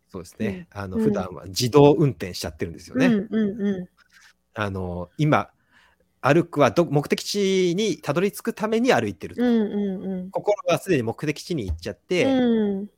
[0.10, 0.68] そうですね。
[0.74, 3.06] あのうん普段は自動運転しちゃってるんですよね。
[3.06, 3.90] うんうんう
[4.54, 5.50] あの今
[6.26, 9.38] 歩くはど目的地にたどり着くために歩いてるん。
[9.38, 9.44] と。
[9.44, 10.32] うんうんうん。
[10.32, 12.90] 心はすでに目的地に行っちゃって、うん、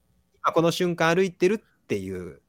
[0.41, 2.41] 今この瞬間歩いてるっていう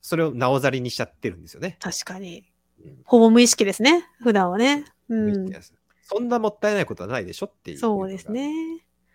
[0.00, 1.76] それをなおざりにしちゃってるんですよね。
[1.78, 2.50] 確かに。
[2.82, 4.06] うんほぼ無意識ですね。
[4.22, 4.86] 普段はね。
[5.10, 5.52] うん。
[6.02, 8.50] そんなもったいないことはないでしょっていうそうですね。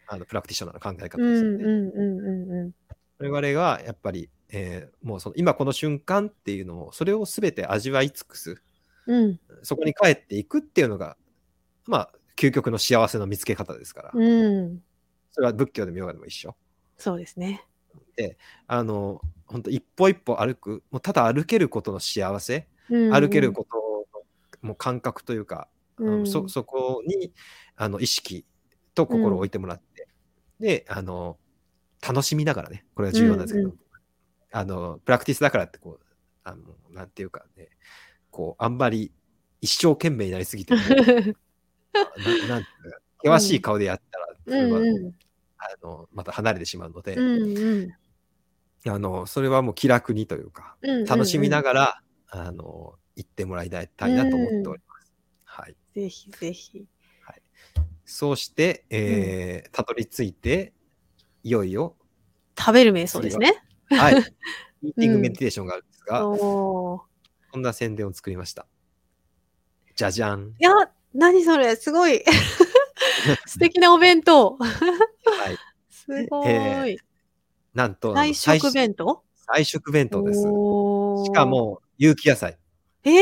[0.07, 2.71] あのプラクティショナーの考え方うんですよね。
[3.17, 8.61] 我々はやっぱり、えーもうその今この瞬間っていうのをそれを全て味わい尽くす
[9.07, 9.39] うん。
[9.63, 11.17] そこに帰っていくっていうのが
[11.85, 14.81] まあ究極の幸せの見つけ方ですから、うん。
[15.31, 16.55] それは仏教でもヨガでも一緒。
[16.97, 17.65] そうですね。
[18.67, 23.77] あの本当一歩一歩歩くもうただ歩けることの幸せ、うん歩けること
[24.13, 27.31] のもう感覚というか、うんそそこに
[27.75, 28.45] あの意識
[28.95, 30.07] と心を置いてもらって、
[30.59, 31.37] であの
[32.05, 33.77] 楽しみながらねこれが重要なんですけど、うんう
[34.51, 36.05] あのプラクティスだからってこう
[36.43, 37.69] あのなんていうかね
[38.31, 39.11] こうあんまり
[39.61, 40.81] 一生懸命になりすぎても
[42.47, 42.63] ななん
[43.23, 45.15] 険しい顔でやったら、それはうんうん。
[45.57, 47.91] あのまた離れてしまうので、うんうん。
[48.89, 55.13] あのそれはもう気楽にというかうんうん楽しみながら、あの行ってもらいたいなと思っております。
[55.43, 56.85] はい、ぜひぜひ。
[58.05, 60.73] そうして、えーたどり着いて
[61.43, 61.95] いよいよ、
[62.57, 63.61] 食べる瞑想ですね。
[63.89, 64.15] はい、
[64.81, 67.08] ミーティングメディテーションがあるんですが、おー
[67.51, 68.65] こんな宣伝を作りました。
[69.95, 70.55] じゃじゃん。
[70.59, 70.71] いや、
[71.13, 72.23] 何それ、すごい。
[73.45, 74.57] 素敵なお弁当。
[74.57, 74.67] は
[75.51, 75.57] い、
[75.89, 76.97] すごえい。
[77.73, 79.23] なんと、菜食弁当？
[79.35, 80.41] 菜食弁当です。
[80.41, 81.45] しか。
[81.45, 82.57] も、有機野菜。
[83.03, 83.13] えー、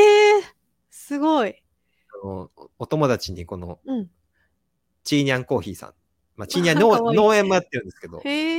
[0.89, 1.55] すごい。
[2.23, 4.09] あのお友達にこのうん。
[5.03, 5.93] チーニャンコーヒーさん。
[6.35, 8.56] まあ、チーニャン 農農園もやってるんですけど、へえ。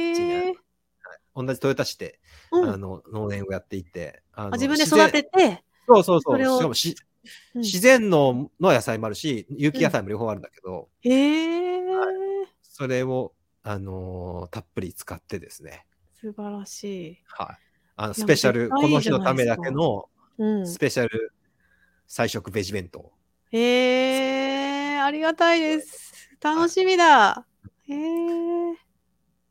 [1.39, 2.19] 同じ豊田市で、
[2.51, 6.39] うんあの農園をやっていて、あ自分で育てて、そうそうそう。
[6.39, 6.95] しかもし、
[7.55, 11.83] うん自然のの野菜もあるし、有機野菜も両方あるんだけど、へえ、
[12.63, 17.57] それを、あのーたっぷり使ってですね、素晴らしはい。
[17.97, 20.43] あのやスペシャル、この日のためだけのい。
[20.43, 20.67] うん。
[20.67, 21.33] スペシャル
[22.07, 23.13] 菜食ベジ弁当。
[23.51, 26.31] へえ、ありがたいです。
[26.41, 27.45] 楽しみだ。
[27.89, 28.88] へえ。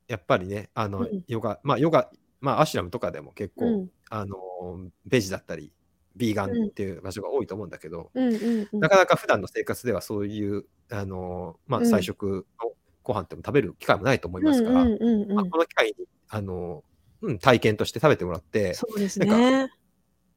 [0.07, 3.89] やっぱりね、あの、うんヨガ、まあヨガ、まあアシュラムとかでも結構、うん。
[4.09, 5.71] あのーベジだったり、
[6.15, 8.79] ビーガンっていう場所が多いと思うんだけど、うんうんうん。
[8.79, 12.71] なかなか普段の生活ではそういう、あのーまあうん菜食の
[13.03, 16.83] ご飯っても食べる機会もないと思いますから、うんうんうんまあ、うんこの機会に、あの、
[17.21, 19.69] うん、体験として食べてもらって、そうですね。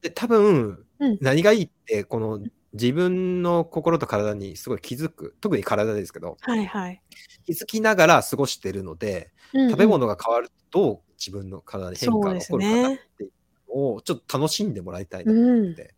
[0.01, 2.39] で多分、うん何がいいって、この
[2.73, 7.01] 自分の心と体にすごい気づく、特に体ですけど、はいはい。
[7.45, 13.31] 気づきながら過ごしてるので、うんうん食べ物が変わるとどう自分の体に変化が起こるかなっていう
[13.69, 15.47] のをちょっと楽しんでもらいたいなとうん。
[15.47, 15.93] い思って。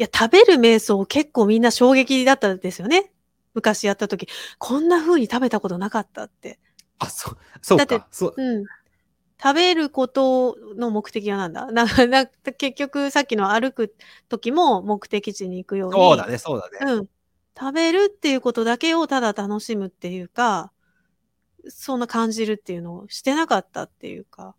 [0.00, 3.12] や、食べる瞑想結構みんな衝撃だったですよね。
[3.54, 6.58] 昔やった時、こんな風に食べたことなかったって。
[6.98, 8.08] あ、そう、そうだってか。
[8.10, 8.64] そううん。
[9.42, 13.94] 食べることの目的は なんだなな結局さっきの歩く
[14.28, 15.96] 時も目的地に行くように。
[15.96, 16.92] そうだね、そうだね。
[16.92, 17.08] うん。
[17.58, 20.72] 食べるっていうことだけをただ楽しむっていうか、
[21.68, 24.54] そんな感じるっていうのをしてなかったっていうか、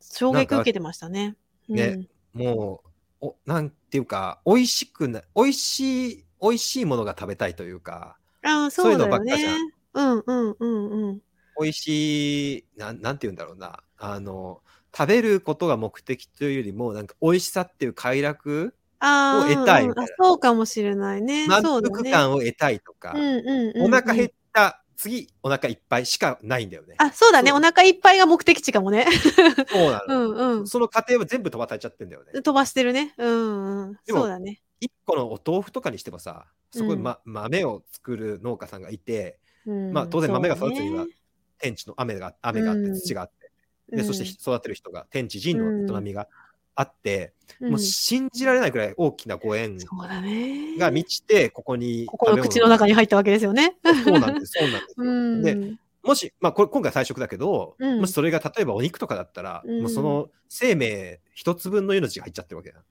[0.00, 1.36] 衝撃受けてましたね。
[1.68, 2.82] ねも
[3.20, 8.50] う、おなんていうか、美味しくな、美味しい、美味しいものが食べたいというか、うん。
[8.50, 9.58] ああ、そいうそううのばっかじゃね。
[9.94, 11.22] うんうんうんうん。
[11.60, 14.62] 美味しい、なんなんて言うんだろうな、あの、
[14.96, 21.48] 食べることが目的というよりも、なんか美味しさっていう快楽、を得たいたいそうかもしれないね。
[21.48, 21.62] 満。
[21.62, 21.80] 腹
[22.10, 26.94] 感を得たいとか、うんうんうんうんお腹減った、次お腹いっぱいしかないんだよね。
[26.98, 27.50] あ、そうだね。
[27.50, 29.06] お腹いっぱいが目的地かもね。
[29.68, 30.28] そうなうの。
[30.54, 30.66] んうん。
[30.68, 32.40] その過程は全部飛ばされちゃってんだよね。
[32.40, 33.12] 飛ばしてるね。
[33.18, 33.98] うんうん。
[34.06, 34.62] そうだね。
[34.78, 41.06] 一個のお豆腐とかにしてもさ、そこに、うんま豆を作る農家さんがいて、うんまあ当然豆が育つには
[41.58, 43.50] 天地の雨が雨があってうん土があって、
[43.90, 46.28] うんでそして育てる人が天地人の営みが
[46.74, 49.78] あって、うんもう信じられないくらい大きなご縁。
[50.78, 53.76] が満ちてここにここの口の中に入ったわけですよね。
[54.04, 55.58] そうなんですそうなんです。
[55.70, 62.82] でもし、まあ、これ今回菜食だけど、うんもしそれが例えばお肉とかだったら、うんもうその生命一つ分の命が入っちゃってるわけだ。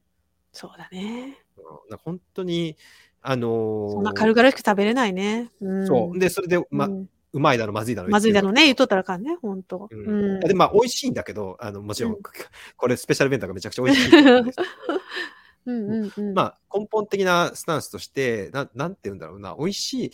[0.54, 1.38] そうだね。
[1.58, 2.78] う本当に、
[3.22, 5.52] あのーそんな軽々しく食べれないね。
[5.60, 5.88] うん。
[5.88, 6.20] そう。
[6.20, 8.10] で、それで、ま、うんうまいだろ、まずいだろ。
[8.10, 9.88] まずいだろうね、言っとっったらあかんね、ほんと。
[9.89, 10.38] てうる。
[10.38, 10.39] ん。
[10.41, 12.20] で、まあ、美味しいんだけど、あの、もちろん、うん
[12.76, 14.20] これスペシャル弁当がめちゃくちゃ美味しい。
[15.67, 16.34] うんうんうん。
[16.34, 20.12] まあ、根本的なスタンスとして、ななんて言うんだろうな、美味しい、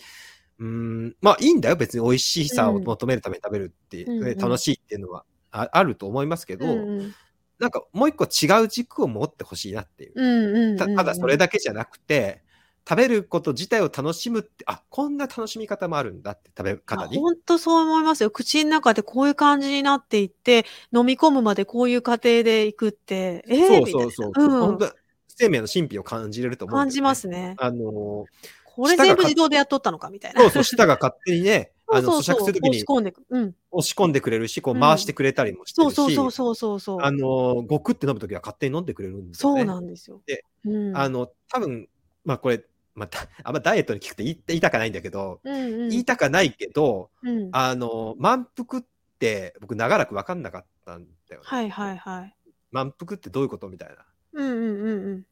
[0.60, 7.14] うーん、まあいいんだよ、別に美味しさを求めるために食べるって、うんうん楽しいっていうのはああると思いますけど、うんうん
[7.58, 10.76] なんかもう一個違う軸を持ってほしいなっていう。
[10.76, 12.44] ただそれだけじゃなくて、
[12.88, 17.18] 食べること自体を楽しむって、あこんな楽しみ方もあるんだって食べ方に？
[17.18, 18.30] 本当そう思いますよ。
[18.30, 24.32] 口の中でこういう感じになっていって、飲み込むまでこういう過程でいくって、えー、そうそうそう。
[24.36, 24.92] うん本当
[25.40, 27.54] 生命の神秘を感じれると思うね感じますね。
[27.58, 28.24] あの
[28.64, 30.40] これ全部自動でやっとったのかみたいな。
[30.42, 33.24] そうそう、舌が勝手にね、 あの、咀嚼するときに押し込んでく。
[33.28, 33.54] うん。
[33.72, 36.98] 押し込んでくれるし、こううん回してくれたりもしてそうるし、そうそうそうそうそう。
[37.02, 39.60] あの、ごくって飲むときは勝手に飲んでくれるんですよね。
[39.60, 40.22] そうなんですよ。
[40.26, 41.88] でうん、あの、多分、
[42.24, 42.64] まあこれ、
[42.98, 48.86] また、 あんまダイエットに聞くと言い言いたかないんだけど、うんうん、言いたかないけど、うん、あの、満腹っ
[49.18, 51.46] て僕長らく分かんなかったんだよね。
[51.46, 52.36] はいはいはい。
[52.70, 54.04] 満腹ってどういうことみたいな。
[54.32, 55.26] うんうんうんうん。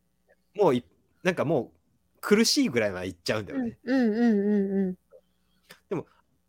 [0.54, 0.84] もうい、
[1.22, 3.78] なんかもう苦しいぐらいまでいっちゃうんだよね。
[3.84, 4.96] うんうんうんうん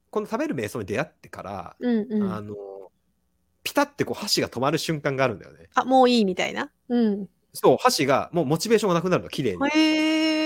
[0.10, 2.34] この食べる瞑想に出会ってから、うんうん。
[2.34, 2.56] あの、
[3.64, 5.70] ピタってこう箸が止まる瞬間があるんだよね。
[5.76, 6.72] あ、もういいみたいな。
[6.90, 7.28] うん。
[7.54, 9.70] そう、箸がもうモチベーションがなくなるの、綺麗に。
[9.70, 10.37] へえ。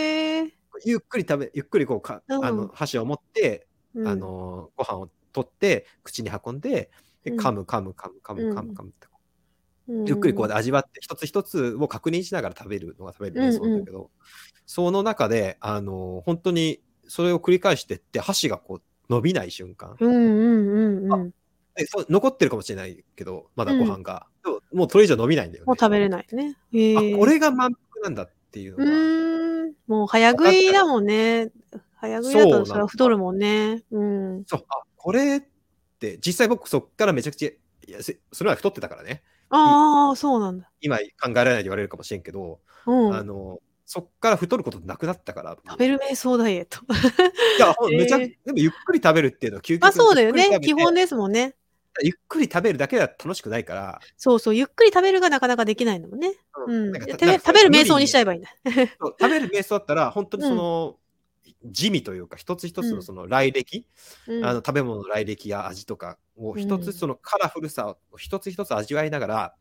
[0.85, 6.91] ゆっくり食べ、ゆっくりこうか、うんあの箸を持って、うんあ、の、ご飯を取って、口に運んで、
[7.23, 9.11] でうん噛む噛む噛む噛むうん噛む噛むって、うん
[10.05, 14.09] ゆっくりこう味わって、一つ一つを確認しながら食べるのが食べる瞑想なんだけど、
[14.65, 19.97] その中で、あの、本当にそれを繰り返してって、箸がこう伸びない瞬間。
[19.99, 21.33] うんうんうんうん。
[21.75, 24.27] でそう残ってるかもしれないけど、まだご飯が。
[24.43, 25.67] でももうそれ以上伸びないんだよね。
[25.67, 26.55] もう食べれないね。
[26.97, 28.91] あ、これが満腹なんだっていううのが。
[29.91, 31.51] もう早食いだもんね。
[31.97, 33.83] 早食いだとそれは太るもんね。
[33.91, 34.43] うん。
[34.47, 35.41] そう、あ、これっ
[35.99, 39.21] て、実際僕そっからめちゃくちゃ、いやせそれは太ってたからね。
[39.49, 40.71] ああ、そうなんだ。
[40.79, 43.13] 今考えられないと言われるかもしれんけど、うん。
[43.13, 45.57] あの、そっから太ることなくなったから。
[45.67, 46.79] 食べる瞑想ダイエット。
[47.57, 50.57] いや、めちゃ、 えーでもゆっくり食べるっていうのは究極まあそうだよね。
[50.61, 51.55] 基本ですもんね。
[52.03, 54.55] ゆっくり食べるだけでは楽しくないから、そうそう。
[54.55, 56.33] ゆっくり食べるがなかなかできないのもんね。
[56.67, 56.93] うん。
[56.93, 58.49] 食べる瞑想にしちゃえばいいんだ。
[58.65, 60.97] 食べる瞑想だったら、本当にその、
[61.63, 63.85] 地味というか、一つ一つのその来歴、
[64.27, 69.55] うんあの食べ物の来歴や味とかを一うんつそのカラフルさを一つ一つ味わいながら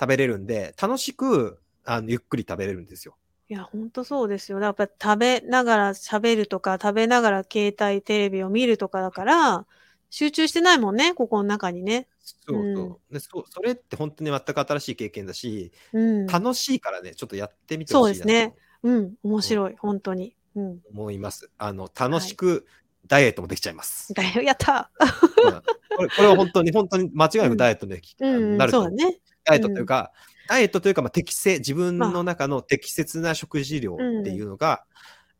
[0.00, 3.16] 食べれるんで、楽しくあのゆっくり食べれるんですよ。
[3.48, 4.58] いや、ほんとそうですよ。
[4.58, 9.66] やっぱ食べながら喋るとか、食べながら携帯、テレビを見るとかだから、
[10.14, 12.06] 集中してないもんね、ここの中にね。
[12.20, 12.62] そうそう。
[12.62, 16.26] うんでそそれって本当に全く新しい経験だし、うん。
[16.28, 20.36] 楽しいからね、ちょっとやってみてほしいなそうですねうん、面白い、本当に。
[20.54, 20.78] うん。
[20.78, 21.50] と思います。
[21.58, 22.64] あの楽しく
[23.08, 24.14] ダイエットもできちゃいます。
[24.14, 25.62] だよ、やったうん
[25.96, 29.18] これこれは本当に本当に間違いなくダイエットで、あのうん、なると思うそうだね。
[29.42, 30.12] ダイエットというか、
[30.48, 34.84] ダイエットというか、まあ、適正、自分の中の適切な食事量っていうのが、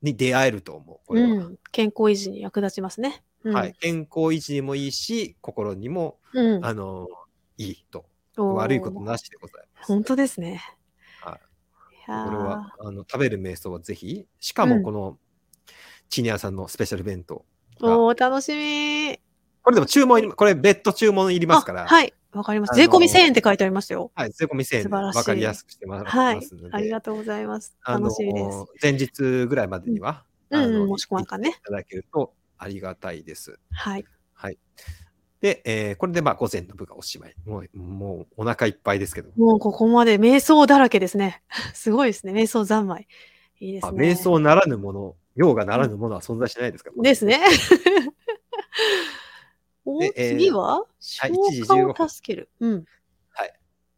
[0.02, 1.06] に出会えると思う。
[1.06, 1.22] これ。
[1.70, 3.22] 健康維持に役立ちますね。
[3.44, 3.74] うん、はい。。
[3.78, 6.64] 健康維持にもいいし、心にも、うん。
[6.64, 7.08] あの、
[7.58, 8.06] いいと。
[8.36, 9.86] 悪いことなしでございます。
[9.86, 10.60] 本当ですね。
[11.20, 11.40] はい
[12.02, 15.18] いこれは、あの、食べる瞑想はぜひ、しかもこの、
[16.10, 17.44] チニアさんのスペシャル弁当。
[17.80, 19.18] おー、楽しみ
[19.62, 22.12] これでも注文これ別途注文いりますから、あはい。
[22.32, 22.72] わかります。
[22.72, 24.10] あのー税込み1000円って書いてありますよ。
[24.14, 26.68] はい、税込み1000円で素晴らしい分かりやすくしてますので、。
[26.72, 27.76] ありがとうございます。
[27.86, 28.66] 楽しみです。
[28.82, 33.58] 前日ぐらいまでには、うん申し込まかんねいただけるとありがたいです。
[33.72, 34.04] はい。
[34.32, 34.58] はい。
[35.40, 37.34] で、えーこれでまあ午前の部がおしまい。
[37.44, 39.30] もう、もうお腹いっぱいですけど。
[39.36, 41.42] もうここまで瞑想だらけですね。
[41.74, 42.32] すごいですね。
[42.32, 43.06] 瞑想三昧。
[43.60, 44.12] いいですあね。
[44.12, 47.40] 瞑想ならぬもの、用がならぬものは存在しないですか、ですね。
[49.84, 50.80] おでえー次は？
[50.80, 52.48] はい消1時化15分を助ける。
[52.60, 52.84] うん。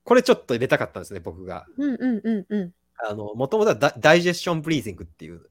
[0.07, 1.67] これちょっと入れたかったんですね、僕が。
[1.77, 2.73] うんうんうんうん。
[3.09, 5.47] あの、もともとはダダイジェスションブリーズングっていう、うん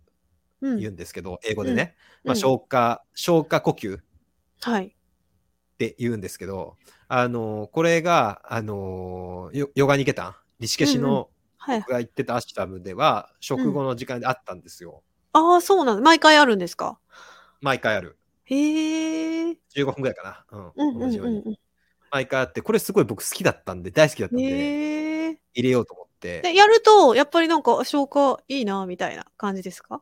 [0.80, 1.96] 言うんですけど、英語でね。
[2.24, 4.02] まあ、うん消化、消化呼吸っ
[4.62, 4.96] はい。
[5.80, 11.80] て言うんですけど、あの、これが、あの、ヨヨガニケタン、リシケシの、はい。
[11.80, 15.04] 僕が行ってたアシュタムでは、食後の時間であったんですよ。
[15.34, 16.02] ああ、そうなんだ。
[16.02, 17.00] 毎回あるんですか？
[17.62, 18.18] 毎回ある。
[18.46, 19.58] へえ。
[19.70, 20.46] 15分ぐらいかな。
[20.52, 20.72] うん。
[20.76, 21.40] うんうん同じように。
[21.42, 21.56] うん
[22.12, 24.48] 毎回あって、これすごい僕好きだったんで、大好きだったうんん。
[24.48, 25.40] で。
[25.54, 26.42] 入れようと思って。
[26.42, 30.02] で、やると、やっぱりなんか消化いいな、みたいな感じですか？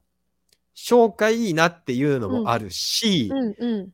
[0.73, 3.89] 消化いいなっていうのもあるし、うんうん。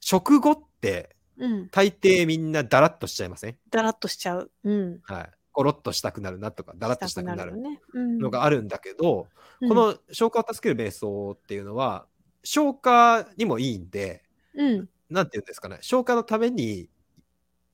[0.00, 1.68] 食後っって、うん。
[1.70, 3.56] 大抵みんなだらっとしちゃいません？
[3.70, 4.50] だらっとしちゃう。
[4.64, 5.00] うん。
[5.04, 5.30] はい。
[5.52, 7.52] コロッとしたくなるなとか、だらっとしたくなる。
[7.94, 9.28] のがあるんだけど、
[9.60, 12.06] うんこ、の消化を助ける瞑想っていうのは、
[12.42, 14.88] 消化にもいいんで、うん。
[15.10, 16.88] なんていうんですかね、消化のために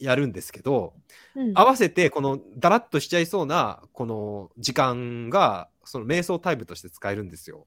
[0.00, 0.94] やるんですけど、
[1.36, 1.52] うん。
[1.54, 7.66] 合わせてこのだらっとしちゃいそうなこの時間がその瞑想タイムとして使えるんですよ。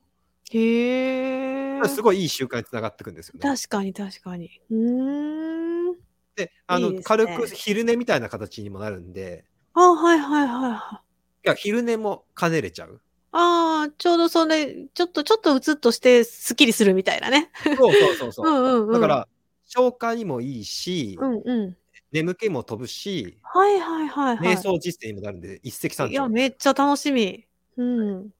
[0.53, 1.87] へえ。
[1.87, 3.41] すごいいい習慣につながっていくんですよね。
[3.41, 4.61] 確かに確かに。
[4.69, 5.95] うーん。
[6.35, 11.01] であのいいね軽く昼寝みたいな形にもなるんであ、はいはいはいは
[11.43, 11.47] い。
[11.47, 13.01] いや昼寝も兼ねれちゃう。
[13.33, 17.49] ああ、ちょうどそれ、ちょっと、ちょっとうつっとして、すっきりするみたいなね。
[17.63, 18.51] そうそうそうそう う。
[18.51, 18.91] んうんうん。
[18.93, 19.27] だか、ら
[19.65, 21.77] 消化にもいいし、うんうん。
[22.11, 24.55] 眠気も飛ぶし、はいはいはいはい。
[24.55, 26.33] 瞑想実践にもなるんで一石三いや、鳥。
[26.33, 27.47] めっちゃ楽しみ。
[27.77, 28.33] うん。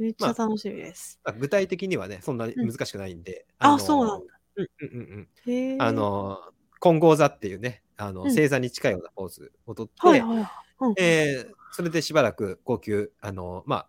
[0.00, 1.20] めっちゃ楽しみです。
[1.22, 3.46] まあ具体的にはねそんなに難しくないんで。
[3.58, 4.34] あのそうなんだ。
[4.56, 5.82] うんうんうん。
[5.82, 6.38] あ、の
[6.80, 10.48] 金剛座っていうねあの、うん正座に近いようなポーズをとって、はいはいはい。
[10.80, 10.94] うん。
[10.98, 13.88] えーそれでしばらく呼吸あのまあ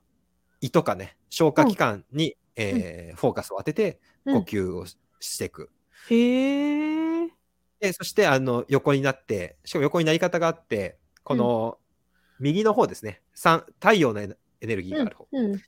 [0.62, 5.72] 胃とかね消化器官に、えーフォーカスを当てて呼うん吸をししていく。
[6.09, 7.30] へえ。
[7.80, 11.80] でそしてあの横になってしかも横になり方があってこの
[12.39, 15.62] 右の方ですね、三太陽のエネエネルギーがある方、うん。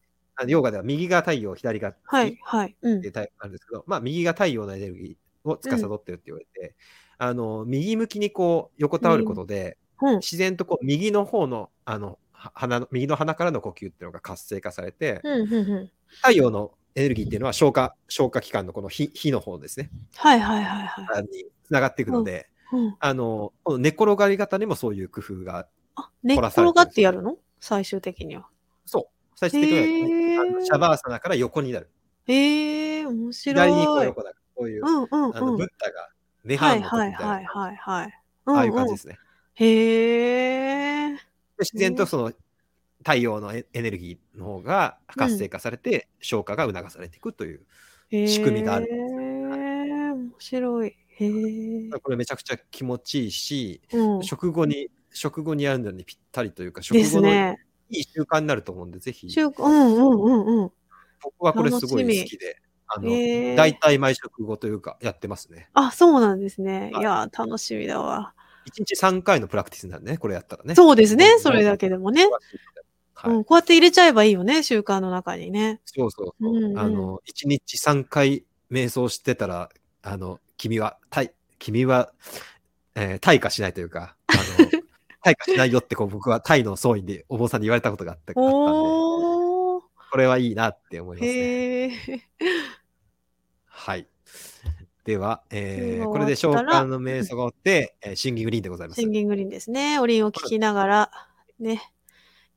[0.47, 2.75] ヨガでは右が太陽左が月はいはい。
[2.81, 6.75] うんっていうタイプがあるんですけど、まあ、右が太陽のエネルギーを司ってるって言われて、
[7.17, 10.15] あの右向きにこう横たわることで、うん。
[10.17, 15.91] 自然とこう右の方のあのは鼻の右の鼻からの呼吸っていうのが活性化されて、うんうんうん。
[16.21, 21.07] 太陽のエネルギーっていうのは消化消化器官のこの火火の方ですね、はいはいはいはい。
[21.19, 22.95] あにつながっていくので、うん。
[22.99, 27.37] あのこの寝転がり方にもそういう工夫があ、寝転がってやるの？
[27.59, 28.47] 最終的には。
[28.85, 29.03] そう
[29.49, 31.89] 最終的には、あのシャバーサナから横になる
[32.27, 33.69] へえ、面白い。
[33.69, 35.57] 左にこう横だこういう、うんうんあのうん。
[35.57, 36.09] ブッダが
[36.45, 38.19] 涅はい槃の時みたいな、はいはいはいはい。
[38.45, 39.17] ああいう感じんんですね。
[39.55, 41.13] へえ。
[41.13, 41.19] で
[41.59, 42.31] 自然とその
[42.99, 47.61] 太陽のエエネルギーの方が活性化されて、消化が促されていくという、
[48.09, 50.87] 仕組みがあるんへですえ、面白い。
[50.87, 51.89] へえ。
[52.01, 54.23] これめちゃくちゃ気持ちいいし、うん。
[54.23, 57.57] 食後に食後にやるのにぴったりというか食後のね。
[57.93, 60.71] いい習慣になると思うんでぜひ中うんうんうんうん。
[61.21, 63.09] 僕はこれすごい好きであの
[63.55, 66.91] 大体毎食後というかやってますねあ、そうなんですね。
[66.93, 68.33] はいいや、楽しみだわ。
[68.65, 71.35] 1日3回のプラクティスになるねこれやったらねそうですねう。
[71.35, 72.25] んそれだけでもね。
[73.13, 75.81] はい、うん、こうやって入れちゃえばいいよね、習慣の中にね。
[75.85, 79.69] そうそうそう、うんうんあの1日3回瞑想してたら
[80.01, 82.11] あの君は退君は、
[82.95, 84.82] えー退化しないというかあの
[85.23, 88.49] 退化しないよってこう僕はタイの総員でお坊さんに言われたことがあってあったんで。
[90.11, 92.27] これはいいなって思いますね。
[93.65, 94.07] はい。
[95.05, 99.01] では、えーここれで消れが終わったら化の瞑想が終わって、えーシンギングリーンでございます。
[99.01, 99.99] シンギングリーンですね。
[99.99, 101.11] おりんを聞きながら、
[101.59, 101.81] ね、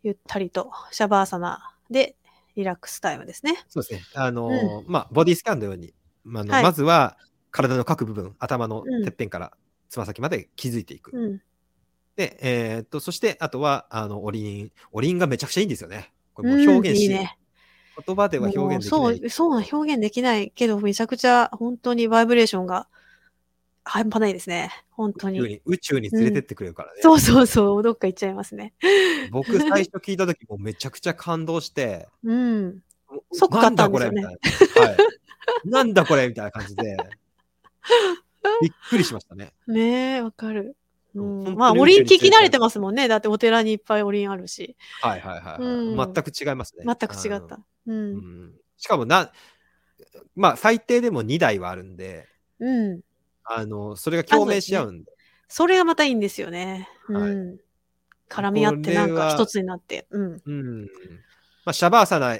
[0.03, 2.14] ゆったりとシャバーサナで
[2.55, 3.64] リラックスタイムですね。
[3.69, 4.03] そうですね。
[4.14, 5.95] あのーまあ、ボディスキャンのように、
[6.25, 7.17] まああのはいまずは
[7.51, 9.53] 体の各部分、頭のうんてっぺんから
[9.89, 11.11] つま先まで気づいていく。
[11.17, 11.43] うん。
[12.17, 16.12] で、えーっと、そして、あとは、あの、おりん、おりんがめちゃくちゃいいんですよね。
[16.33, 17.39] これもう表現し、うんいいね。
[18.07, 19.19] 言葉では表現できない。
[19.19, 22.89] そう、そうな、表現できないけど、めちゃくちゃ本当にバイブレーションが
[23.85, 24.71] 半端ないですね。
[24.91, 25.61] 本当に。
[25.64, 27.03] 宇宙に連れてってくれるからね。
[27.03, 28.73] そうそうそう、どっか行っちゃいますね。
[29.31, 32.83] 僕、最初聞いた時もめちゃくちゃ感動して、うん。
[33.33, 34.89] 即買ったんですよねなんだこれみたいな。
[34.89, 34.97] はい。
[35.64, 36.97] なんだこれみたいな感じで、
[38.61, 39.53] びっくりしましたね。
[39.67, 40.77] ねえ、わかる。
[41.17, 43.09] ううんまあ、におりん聞き慣れてますもんね。
[43.09, 44.77] だってお寺にいっぱいおりんあるし。
[45.01, 46.85] はいはいはい、はいうん全く違いますね。
[46.87, 47.57] 全く違った。
[47.57, 47.59] う。
[47.89, 47.95] あの。
[47.95, 48.17] うん
[48.49, 49.33] ん、しかもな、
[50.35, 52.29] まあ最低でも2台はあるんで、
[52.61, 53.01] うん。
[53.45, 55.12] あの、それが共鳴し合うんで。
[55.49, 56.89] それがまたいいんですよね。
[57.07, 57.61] はいうん。
[58.29, 60.07] 絡み合ってなんか一つになって。
[60.11, 60.43] うん。
[60.45, 60.83] うん。
[61.64, 62.37] まあシャバーサナ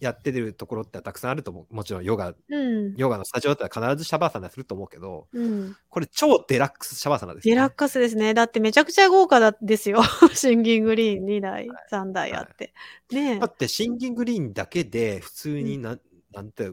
[0.00, 1.74] やってるところってたくさんあると思う。
[1.74, 2.94] もちろんヨガ、うん。
[2.96, 5.76] ヨガのスタジオだったら必ずシャバーサナすると思うけど、うん。
[5.88, 7.54] これ超デラックスシャバーサナです、ね。
[7.54, 8.34] デラックスですね。
[8.34, 10.02] だってめちゃくちゃ豪華だですよ。
[10.34, 12.74] シンギングリーン2台、3台あって。
[13.10, 15.98] ねだってシンギングリーンだけで普通にな、
[16.32, 16.72] なんて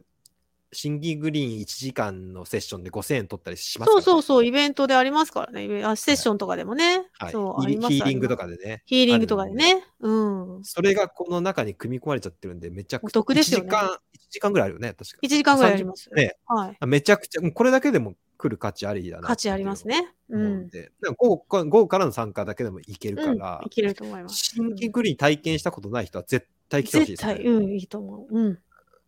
[0.72, 5.84] シンギングリーン1時間のセッションで5000円取ったりしますね、そうそうそう、イベントでありますからね。
[5.84, 7.06] あセッションとかでもね。
[7.20, 8.44] はい、そう、あヒりますヒーリングとか。
[8.46, 9.84] かでねヒーリングとかでね。
[10.00, 10.12] う
[10.60, 10.64] ん。
[10.64, 13.98] それがこの中に組み込まれちゃってるんでめちゃくおちゃ得ですよね1時間1
[14.30, 16.10] 時間ぐらいあるよね確か1時間ぐらいあります。
[16.14, 16.88] ねはい。
[16.88, 20.14] めちゃくちゃこれだけでも来る価値ありだな価値ありますね。
[20.30, 20.70] うんん。
[20.70, 24.36] で、午後からの参加だけでもいけるかうんら、いけると思います。
[24.36, 28.38] シンギングリーン体験したことない人は絶対来てほしい絶です、ね対、うん、いいと思う。
[28.38, 28.60] うん。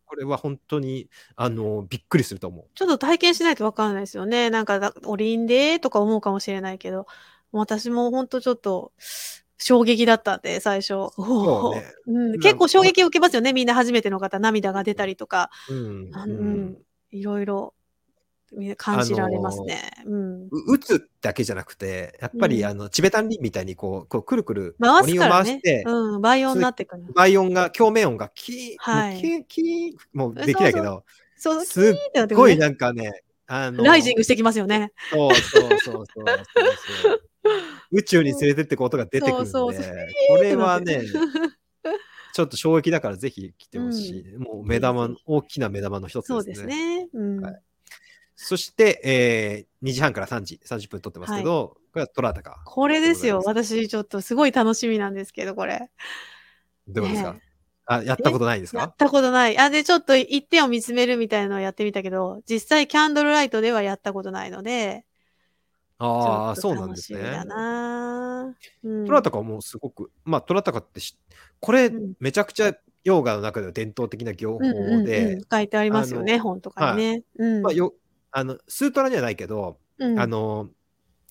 [0.08, 2.66] これは本当に、あの、びっくりすると思う。
[2.74, 4.50] ちょっと体験しないとわかんないですよね。
[4.50, 7.06] なんか、だおりんでとか思うかもしれないけど、
[7.52, 8.92] 私も本当ちょっと、
[9.58, 10.94] 衝撃だったんで、最初。
[10.94, 11.84] うね。
[12.06, 13.52] うん、結構衝撃を受けますよね。
[13.52, 16.10] みんな初めての方、涙が出たりとか、うん。
[16.12, 16.78] あうんうん、
[17.10, 17.77] いろいろみ
[18.76, 19.92] 感じられますね。
[20.06, 20.42] うん。
[20.44, 27.04] う打つだけじゃなくて、やっぱり、うんあの、チベタンリンみたいにこう、こうくるくる、回すからね回して。、うん、倍音になってくる。
[27.14, 31.04] 倍音が、共鳴音がキー、はいもうキー、キー、もうできないけど、
[31.36, 31.94] そう、すっ
[32.34, 32.56] ごい。
[32.56, 34.92] なんかね、あの、ライジングしてきますよね。
[35.10, 36.06] そうそうそうそうそう
[37.02, 37.22] そう。
[37.92, 39.94] 宇宙に連れてってことが出てくるんで、そうそうそう
[40.28, 41.02] これはね、
[42.34, 44.36] ちょっと衝撃だからぜひ来てほしい。
[44.38, 46.66] もう目玉大きな目玉の一つそうですね。
[46.66, 47.08] ですね。
[47.14, 47.40] うん。
[47.40, 47.62] はい
[48.40, 52.62] そして、えー、2時半から3時、30分撮ってますけど、これはトラタカ。
[52.64, 53.42] これですよ。
[53.44, 55.90] 私、ちょっとすごい楽しみなんですけど、これ。
[56.86, 57.42] どうですか、ね
[57.86, 58.78] あ、やったことないですか？
[58.78, 59.58] やったことない。
[59.58, 65.04] あ、で、ちょっと一点を見つめるみたいなのをやってみたけど、実際キャンドルライトではやったことないので、
[65.98, 67.18] ああ、そうなんですね。
[67.18, 69.04] 楽しみだなうん。
[69.04, 71.18] トラタカはもうすごく、まあ、トラタカってし、
[71.58, 72.72] これうん、めちゃくちゃ
[73.02, 77.22] ヨーガの中では伝統的な業法うんうんで、うん、書いてありますよね、本とかにね。
[77.36, 77.62] うん。
[77.62, 77.94] まあ、よ
[78.30, 80.68] あのスートラにはないけど、うんあ、の、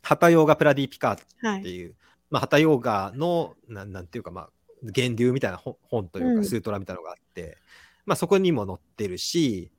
[0.02, 1.64] ハタヨーガプラディピカっはい。
[1.64, 1.95] ていう、
[2.30, 4.50] まあ、ハタヨーガの、なんなんていうか、まあ、
[4.82, 7.58] 源流みたいな本本というか、うんスートラみたいなのがあって、
[8.06, 9.72] まあ、そこにも載ってるし、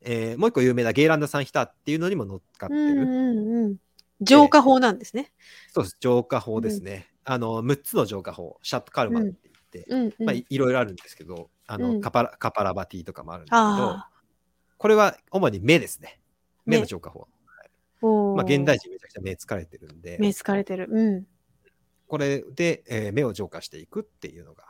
[0.00, 2.80] えーもう一個有名なゲイランダ・サンヒタっていうのにも乗っかってる。
[2.80, 3.76] うんうんうん。
[4.20, 5.32] 浄化法なんですね。
[5.72, 7.08] そうです、浄化法ですね。
[7.24, 10.26] あの、6つの浄化法、シャットカルマって言って、うんうん。
[10.26, 14.10] まあ、いいろいろあるんですけど、あの、うんカパラカパラバティとかもあるんですけど、あ
[14.76, 16.20] これは主に目ですね。
[16.66, 17.28] 目の目浄化法。
[17.46, 17.66] あ。
[18.02, 20.88] おーまあ、現代人めちゃくちゃ目疲れてるんで、目疲れてる。
[20.90, 21.26] うん。
[22.06, 24.64] これで、えー目を浄化していくっていうのが、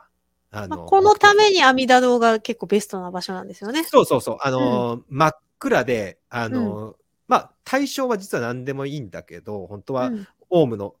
[0.51, 3.83] あまあ、このために阿弥陀堂が結構ベストな場所なんですよね。
[3.83, 10.93] そうそうそう、あのー真っ暗で、あのーうまあ、対象は実は何でもいいんだけど、本当は、うんオウムの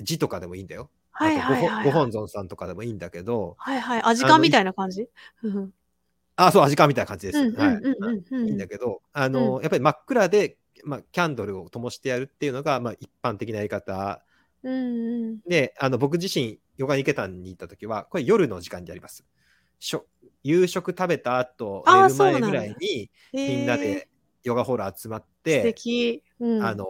[0.00, 0.90] 字とかでもいいんだよ。
[1.12, 4.02] はいはいはいあとごご本尊さんとかでもいいんだけど、はいはい。
[4.02, 5.08] アジカンみたいな感じ？
[5.44, 5.72] うん
[6.36, 7.50] あ、そう、味かみたいな感じです。
[7.52, 8.46] はい。
[8.46, 14.22] いいんだけど、あのーやっぱり真っ暗で、まあ、キャンドルを灯してやるっていうのが、まあ、一般的なやり方
[14.62, 15.40] うんうん。
[15.46, 19.24] で、あの僕自身、ヨガニケタンに行った時は、これ夜の時間でやります。
[19.78, 20.06] しょ
[20.44, 24.08] 夕食食べた後、寝る前ぐらいに、みんなで
[24.42, 26.22] ヨガホール集まっ素て、敵。
[26.40, 26.86] うん、あの、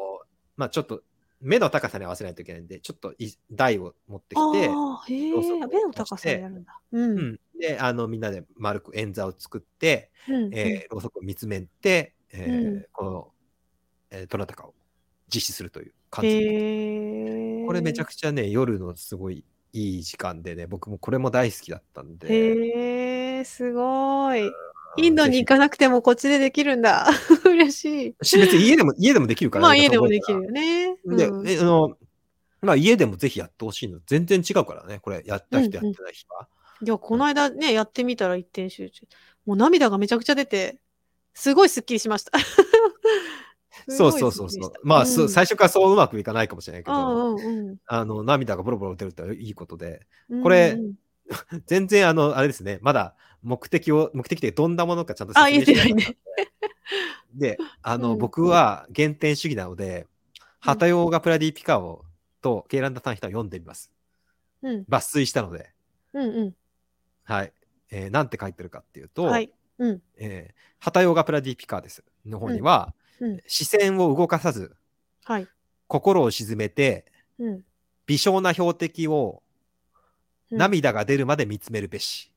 [0.57, 1.03] まあちょっと、
[1.40, 6.80] 目の高さに合わせないといけないんで、ちょっとい台を持ってきて、目の高さでやるんだ。
[6.93, 7.18] うん。
[7.18, 13.28] うん、で、あの、みんなで丸く円座を作って、うんえーろうそくを見つめて、えーうんこの、
[14.10, 14.74] えー、どなたかを
[15.32, 17.64] 実施するという感じで。
[17.64, 22.34] これめちゃくちゃね、夜のすごいいい時間でね、僕もこれも大好きだったんで。
[22.34, 24.42] へえ、すごい。
[24.42, 24.52] うん
[24.98, 27.08] インドに行かなくてもこっちでできるんだ。
[27.46, 28.14] 嬉しい。
[28.20, 30.96] 別に家でも、家でもできるからまあね家でもでき覚るよね。
[31.06, 31.96] で、うんえあの、
[32.60, 34.00] まあ家でもぜひやってほしいの。
[34.06, 34.98] 全然違うからね。
[34.98, 36.46] これやった人やってない人は。
[36.82, 39.06] いや、この間ね、やってみたら一点集中。
[39.46, 40.78] もう涙がめちゃくちゃ出て、
[41.34, 42.32] すごいスッキリしました。
[43.88, 44.72] そうそうそうそう。
[44.82, 50.42] まあ、そう最初からそううまくいかないかもしれないけうど、んうんあの、涙がボロボロ出るっていいことで、うん。
[50.42, 50.94] これうんうん
[51.66, 56.16] 全然あの、あれですね、まだ目的を、目的ってどんなものかちゃんとあ、言ってないね。
[57.34, 60.06] で、あの、うん僕は原点主義なので、
[60.60, 62.04] ハタヨーガプラディピカオ
[62.40, 63.90] とケイランダタンヒタを読んでみます。
[64.62, 65.70] うん抜粋したので、
[66.12, 66.56] うんう
[67.32, 67.52] はい。
[67.90, 69.26] えーなんて書いてるかっていうと、ん。
[69.26, 69.52] はい。
[69.78, 70.02] うん。
[70.16, 73.40] えーハタヨプラディピカですの方には、うん。
[73.46, 74.74] 視線を動かさず、
[75.24, 75.48] はい。
[75.86, 77.06] 心を沈めて、
[77.38, 77.64] うん。
[78.06, 79.42] 微小な標的を
[80.50, 82.30] うん涙が出るまで見つめるべし。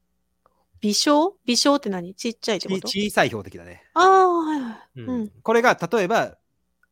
[0.79, 1.35] 微小？
[1.45, 2.13] 微小って何？
[2.15, 2.87] ちっちゃいってちこと？
[2.87, 3.83] 小さい標的だね。
[3.93, 4.99] ああ、はいはい。
[5.01, 5.29] うんうん。
[5.41, 6.37] これが例えば、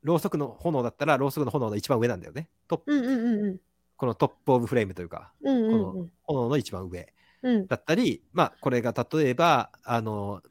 [0.01, 2.49] ろうそくの炎だったら、ろうそくの炎の一番上なんだよね。
[2.67, 3.57] トップうんうんうんうん。
[3.95, 7.13] この top of flame というか、うんうんこの炎の一番上
[7.43, 7.67] うん。
[7.67, 10.41] だったり、まあ、これが例えば、あの、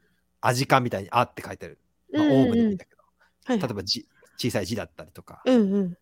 [0.41, 1.79] 阿字観みたいに、あって書いてある。
[2.13, 3.03] まあ、うんうんうんオウムでもいいんだけど、
[3.45, 5.97] はい例えば字、小さい字だったりとか、うんうん。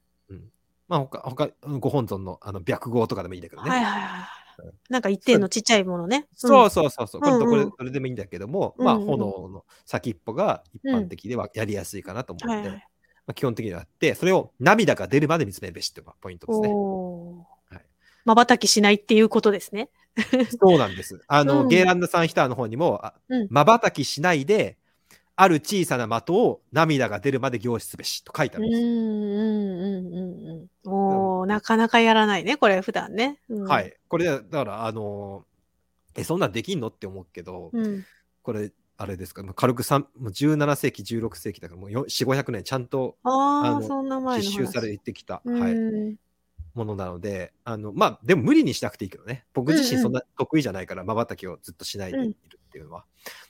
[0.91, 3.71] まあ、他、他、ご本尊のあの白号とかでもいいんだけどね。
[3.71, 4.41] はいはいはい。
[4.91, 6.27] なんか一定のちっちゃいものね。
[6.35, 7.21] そううそうそうそう。
[7.21, 12.89] これとこれ、うんうんそれでもいいんだけども、まあ、うんうん炎の先っぽが一般的ではやりやすいかなと思うので、はいはい。
[13.27, 16.69] まあ、基本的にはあって、それを涙が出るまで見つめるべしっていうのがポイントですね。
[18.25, 19.91] 瞬きしないっていうことですね。
[20.61, 21.21] そうなんです。
[21.27, 23.03] あの、うんゲーランドさんヒターの方にも、
[23.51, 24.77] 瞬きしないで、
[25.37, 28.83] ある小さな的を涙が出るまで凝視すべしと書いてあうんうんるんです。
[28.83, 30.91] うんうんうん。
[30.93, 33.39] おーなかなかやらないね、これ普段ね。
[33.49, 33.81] うんは。
[33.81, 33.95] い。
[34.09, 38.05] これ、だから、あのーえ、そんなんできんのって思うけど、うん。
[38.43, 44.47] これ、あれですか、軽く3もう17世紀、16世紀だから、もう4、500年ちゃんとああ、そんな前の話。
[44.49, 46.17] 実習されてきた、うはい、ん。
[46.75, 53.05] ものなので、あのまあ、でも無理にしなくていいけどね、僕自うんうん身そんな得意じゃないから、まばたきをずっとしないでいるっていうのは。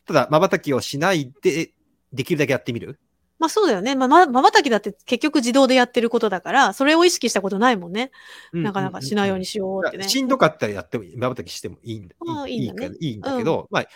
[0.07, 1.73] ただ、まばたきをしないで、
[2.13, 2.99] できるだけやってみる。
[3.39, 3.95] まあそうだよね。
[3.95, 8.11] まあ、ま、瞬きだって結局自動でやってることだから、それを意識したことないもんね。
[8.53, 10.07] なかなかしないようにしようってね。
[10.09, 12.15] しんどかったらやってもいい、まばたきしてもいいんだ
[12.47, 13.89] いいいいんだねけどいいんだけど、まあ、い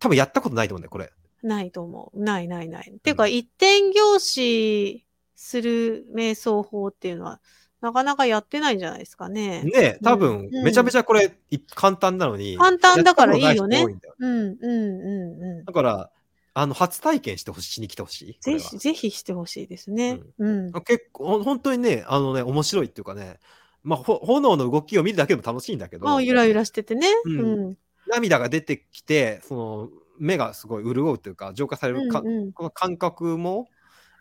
[0.00, 1.12] 多分やったことないと思うんだよ、これ。
[1.44, 2.20] ないと思う。
[2.20, 2.92] ないないない。
[2.96, 7.40] っていうか、一点凝視する瞑想法っていうのは、
[7.84, 9.62] なかなかやってないんじゃないですかね。
[9.62, 12.56] ねえ、多分、うんめちゃめちゃこれ、い簡単なのに。
[12.56, 15.64] 簡単だからいいよねようん、うん、うん、うん。
[15.66, 16.10] だから、
[16.54, 18.38] あの、初体験してほししに来てほしい。
[18.40, 20.18] ぜひ、ぜひしてほしいですね。
[20.38, 20.72] うん。
[20.72, 23.38] 結構、本当にね、あのね、面白いっていうかね、
[23.82, 27.06] まあ、ほ炎の動きを見るだけでも楽しいんだけど、まあ、ゆらゆらしててね。
[27.26, 27.76] ううんん。
[28.06, 33.68] 涙が出てきて、その、目がすごい潤うというか、浄化されるか、うんうんこの感覚も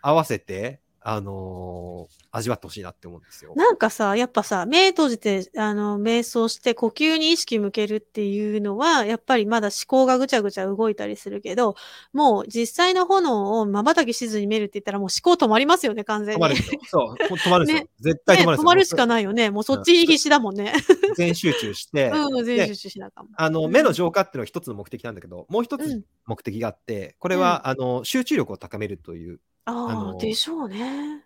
[0.01, 3.54] 合わせて、あのー味わってほしいなって思うんですよ。
[3.56, 11.76] なんかさ、やっぱさ、目閉じて、あの、瞑想して呼吸に意識向けるっていうのは、やっぱりまだ思考がぐちゃぐちゃ動いたりするけど、
[12.12, 16.38] もう実際の炎を瞬きしずに見るって言ったらもう思考止まりますよね、完全に。
[16.38, 16.56] 止まる。
[16.88, 17.66] そう、止まる。
[17.68, 18.58] ね絶対止まる。
[18.58, 19.51] ね止まるしかないよね。
[19.51, 20.74] もうそっちに必死だもんね。
[21.16, 23.30] 全集中して、 うん、全で集中しなかも。
[23.36, 31.26] あの、うん目の浄化っていうのは一つの目的なんだけど、もう一つうん目的があって、これは、あの、集中力を高めるという、ああ、のでしょうね。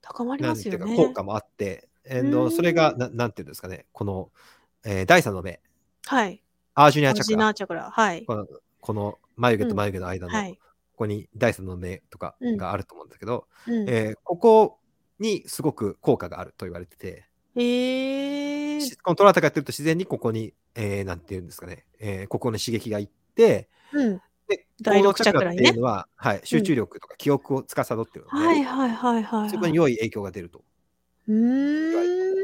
[0.00, 0.78] 高まりなんますよね。
[0.78, 4.30] ていうか、効果もあって、えーうんとそれがな、なんていうんですかね、この、
[4.84, 5.60] えー第三の目、
[6.06, 6.42] はい。
[6.74, 7.90] アージュニアチャクラ、ナーチャクラ。
[7.90, 8.24] はい。
[8.24, 8.46] この
[8.80, 10.54] この眉毛と眉毛の間の、はい。
[10.54, 10.58] こ
[10.98, 14.78] こに第三の目とかうんがあると思うんだけど、うん、えーここ
[15.18, 17.24] にすごく効果があると言われてて、
[17.56, 24.20] えーしこのトラタがやってると自然にここに、えーなんていうんですかね、えーここに刺激がいって、うん。
[24.48, 29.50] で、第六このチャクラっていうのは、はい、集中力とか記憶を司っているので、はいはいはいはい、はい。
[29.50, 30.62] そこに良い影響が出ると。
[31.28, 32.38] うーん。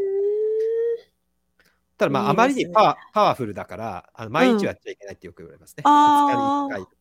[1.97, 5.83] ただまあ、あまりにパワパワフルだから、あの毎日はやっちゃいけないってよく言われますね。
[5.87, 6.97] あー2日に1回。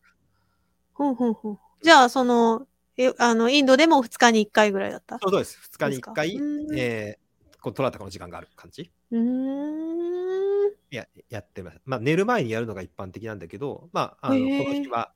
[0.94, 1.58] ほんほんほん。
[1.82, 5.18] じゃあ、その、えあの、インドでも2日に1回ぐらいだった？
[5.18, 5.58] そうです。
[5.72, 8.90] 2日に1回、うんえー、こう取られたこの時間がある感じ。
[9.10, 10.53] うーん。
[10.90, 11.80] いや、やってます。
[11.84, 15.12] まあ、寝る前にやるのが一般的なんだけど、まあ、あのこの日は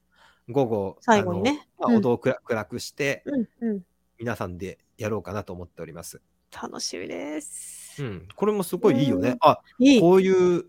[0.49, 3.83] 午後、最後にねあのまあ、うんお堂を暗暗くして、うんうん。
[4.19, 6.21] 皆さんでやろうかなと思っております。
[6.51, 8.03] 楽しみです。
[8.03, 8.29] うん。
[8.35, 9.37] これもすごいいいよねうん。
[9.41, 10.01] あ、いい。
[10.01, 10.65] こういう、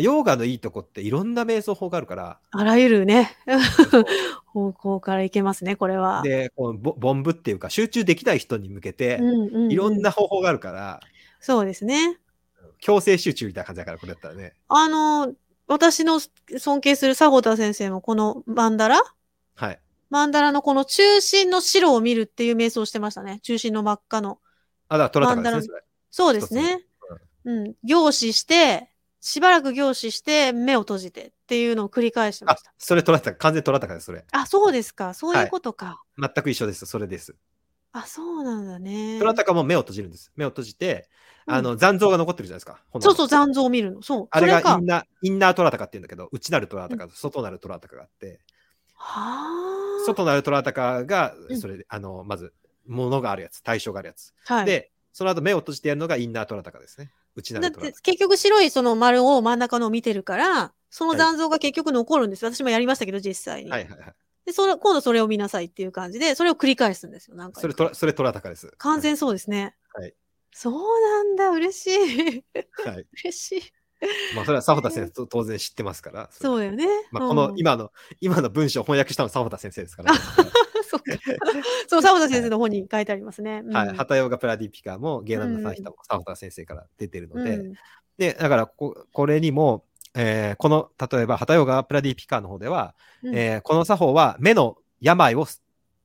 [0.00, 3.36] ヨガのいいとこっていろんな瞑想法があるから、あらゆるね、
[4.46, 6.22] 方向からいけますね、これは。
[6.22, 9.20] で、このボボンブっていうか、集中できない人に向けて、
[9.68, 11.00] いろんな方法があるから、
[11.38, 12.18] そうですね。
[12.84, 14.52] 強制集中みたいな感じだから、これだったらね。
[14.68, 15.32] あの、
[15.66, 16.20] 私の
[16.58, 19.00] 尊敬する佐保田先生もこのマンダラ
[19.54, 19.80] はい。
[20.10, 23.40] マンダラのこの中心の白を見るっていう瞑想をしてましたね。
[23.42, 24.38] 中心の真っ赤の。
[24.90, 25.74] あ、だから、トラタカですね、
[26.10, 26.84] そうですね。
[27.46, 27.74] うん。
[27.84, 34.26] 凝視して、しばらく凝視して、目を閉じてっていうのを繰り返してまあした。、それトラタカ、完全にトラタカです、それ。
[34.30, 35.14] あ、そうですか。
[35.14, 36.02] そういうことか。
[36.18, 37.34] 全く一緒です、それです。
[37.92, 39.18] あ、そうなんだね。
[39.20, 40.30] トラタカも目を閉じるんです。
[40.36, 42.82] 目を閉じて、うんあの、残像が残ってるじゃないですか。
[43.00, 44.02] そうそう、残像を見るの。
[44.02, 44.28] そう。
[44.30, 48.40] あれがインナー、インナートラタカって言うんだけど、内なるトラタカと外なるトラタカがあって、
[48.94, 50.04] はあ。
[50.06, 52.52] 外なるトラタカがう、んそれで、あの、まず、
[52.86, 54.32] ものがあるやつ、対象があるやつ。
[54.46, 54.66] はい。
[54.66, 57.10] で、その後目を閉じてやるのがインナートラタカですね。
[57.36, 57.96] 内なるトラタカ。
[57.96, 62.44] て結局白いその丸を真ん中のを見てるから、その残像が結局残るんです。
[62.44, 63.70] 私もやりましたけど、実際に。
[63.70, 64.14] はいはいはい。
[64.46, 67.36] で、それ、今度それを見なさいっていう感じで、それを繰り返すんですよ。
[67.36, 67.60] なんか。
[67.60, 68.72] それトラ、それトラタカです。
[68.78, 69.74] 完全そうですね。
[69.94, 70.14] はい。
[70.56, 72.44] そうなんだ、嬉しい。
[72.86, 73.06] はい。
[73.24, 73.62] 嬉しい。
[74.36, 76.28] まあ、それは佐保田先生と当然知ってますから。
[76.30, 76.86] そうだよね。
[77.10, 77.90] まあ、うんこの今の、
[78.20, 80.14] 今の文章を翻訳したのは佐保田先生ですから。
[80.86, 81.04] そうか。
[81.88, 83.62] そう、佐田先生の本に書いてありますね。
[83.64, 83.96] うんはい。
[83.96, 87.74] ハタヨガプラディピカもゲーランダサンヒタも佐保田先生から出てるので、うん
[88.16, 89.84] で、だからこ、これにも、
[90.14, 92.94] えーこの、例えば、ハタヨガプラディピカの方では、
[93.24, 95.48] うんえーこの作法は目の病を、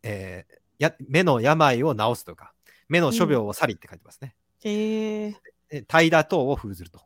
[0.01, 2.53] えーや目の病を治すとか、
[2.87, 4.33] 目の諸病を去りって書いてますね。
[4.63, 5.35] へえ
[5.69, 7.01] で怠惰等を封ずると。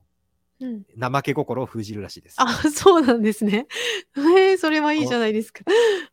[0.59, 0.83] うん。
[0.99, 2.35] 怠け心を封じるらしいです。
[2.37, 3.67] あ、 そうなんですね。
[4.15, 5.63] へえそれはいいじゃないですか。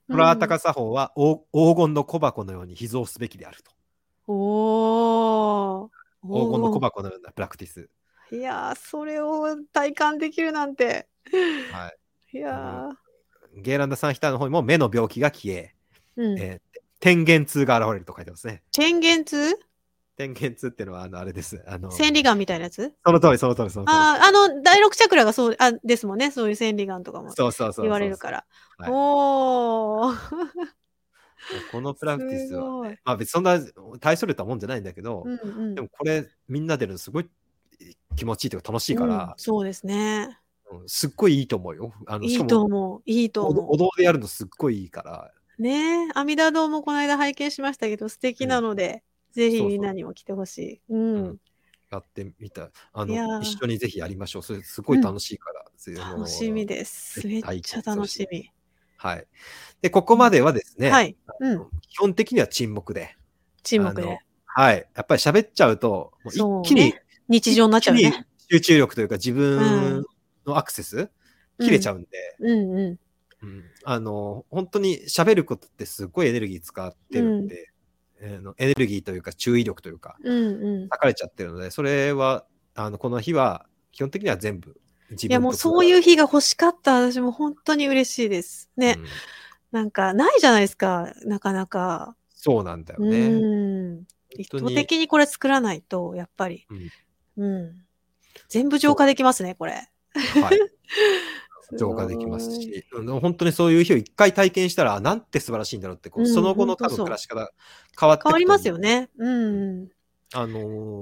[0.09, 3.70] トラータカ作法は黄黄金の小箱のように秘蔵すべきであると。
[4.28, 5.88] うんおー。
[6.22, 7.88] 黄金の小お箱のようなプラクティス。
[8.32, 11.09] ーいやー、それを体感できるなんて。
[11.72, 11.88] は
[12.32, 12.38] い。
[12.38, 12.88] いや
[13.57, 16.22] ゲーランダ・サンヒターの方にも目の病気が消え、ー。
[16.22, 16.38] うん。
[16.38, 16.70] えー
[17.01, 18.62] 天元痛が現れると書いてますね。
[18.72, 19.59] 天元痛？
[20.21, 21.62] 天元痛っていうのは、あの、あれです。
[21.66, 22.93] あの、千里眼みたいなやつ？
[23.07, 23.97] その通り、その通り、その通り。
[23.97, 26.31] ああ、あの、第六チャクラがそう、あ、ですもんね。
[26.31, 27.85] そういう千里眼とかもそうそうそう。
[27.85, 28.45] 言われるから。
[28.77, 30.16] はいおー。
[31.73, 33.59] このプラクティスはね、まあ別にそんな
[33.99, 37.31] 大それたもんじゃないんだけど、うんうんでもこれみんなでやるのすごい
[38.14, 40.39] 気持ちいいというか楽しいかうんら、そうですね。
[40.71, 41.95] うんすっごいいいと思うよ。
[42.07, 43.03] あのいいと思う。
[43.07, 45.62] いいとお思お堂でやるのすっごいいいから、う。
[45.62, 49.03] ねえ、阿弥陀堂もこの間拝見しましたけど、素敵なので、
[49.33, 50.83] ぜひみんなにも来てほしい。
[50.91, 51.14] うん。
[51.14, 51.39] うん
[51.91, 54.43] やってみたあの一緒にぜひやりましょう。
[54.43, 55.64] それすごい楽しいから。
[56.05, 57.26] あの楽しみです。
[57.26, 58.49] めっちゃ楽しみ。
[58.97, 59.26] はい。
[59.83, 61.16] で、ここまではですね、はい。
[61.41, 61.66] うん。
[61.89, 63.16] 基本的には沈黙で。
[63.62, 64.20] 沈黙で。
[64.45, 64.89] はい。
[64.95, 68.12] やっぱり喋っちゃうと、もそうう一気に、ね日常になっちゃうねに。
[68.51, 70.05] 集中力というか自う分ん
[70.45, 71.11] のアクセス、
[71.61, 72.09] 切れちゃうんで、
[72.41, 72.99] うんう
[73.43, 77.70] うんあの、本当に喋ることってすごいエネルギー使ってるんで、
[78.21, 80.29] えーのエネルギーというか注意力というか、ん。
[80.29, 80.81] うんうん。
[80.83, 82.45] 割かれちゃってるので、それは、
[82.75, 87.01] あの、この日は、基本的には全部自分いやもうそういうう日が欲しかった。
[87.01, 88.71] 私も本当に嬉しいです。
[88.77, 88.93] ね。
[88.93, 89.05] ん
[89.73, 91.12] なんかないじゃないですか。
[91.25, 92.16] なかなか。
[92.35, 93.29] そうなんだようね。
[93.29, 94.07] ん。
[94.37, 96.66] 意図的にこれ作らないと、やっぱり。
[96.71, 96.91] うん
[97.45, 97.85] うん。
[98.49, 99.73] 全部浄化できますね、これ。
[99.73, 99.89] はい。
[101.79, 107.51] 浄化できますし、うん本当にそういう日を一回体験したら、あなんて素晴らしいんだろうって、こううんその後の多分暮らし方
[107.99, 109.11] 変わってく変わりますよとね。
[109.18, 109.89] うん。
[110.33, 110.61] あの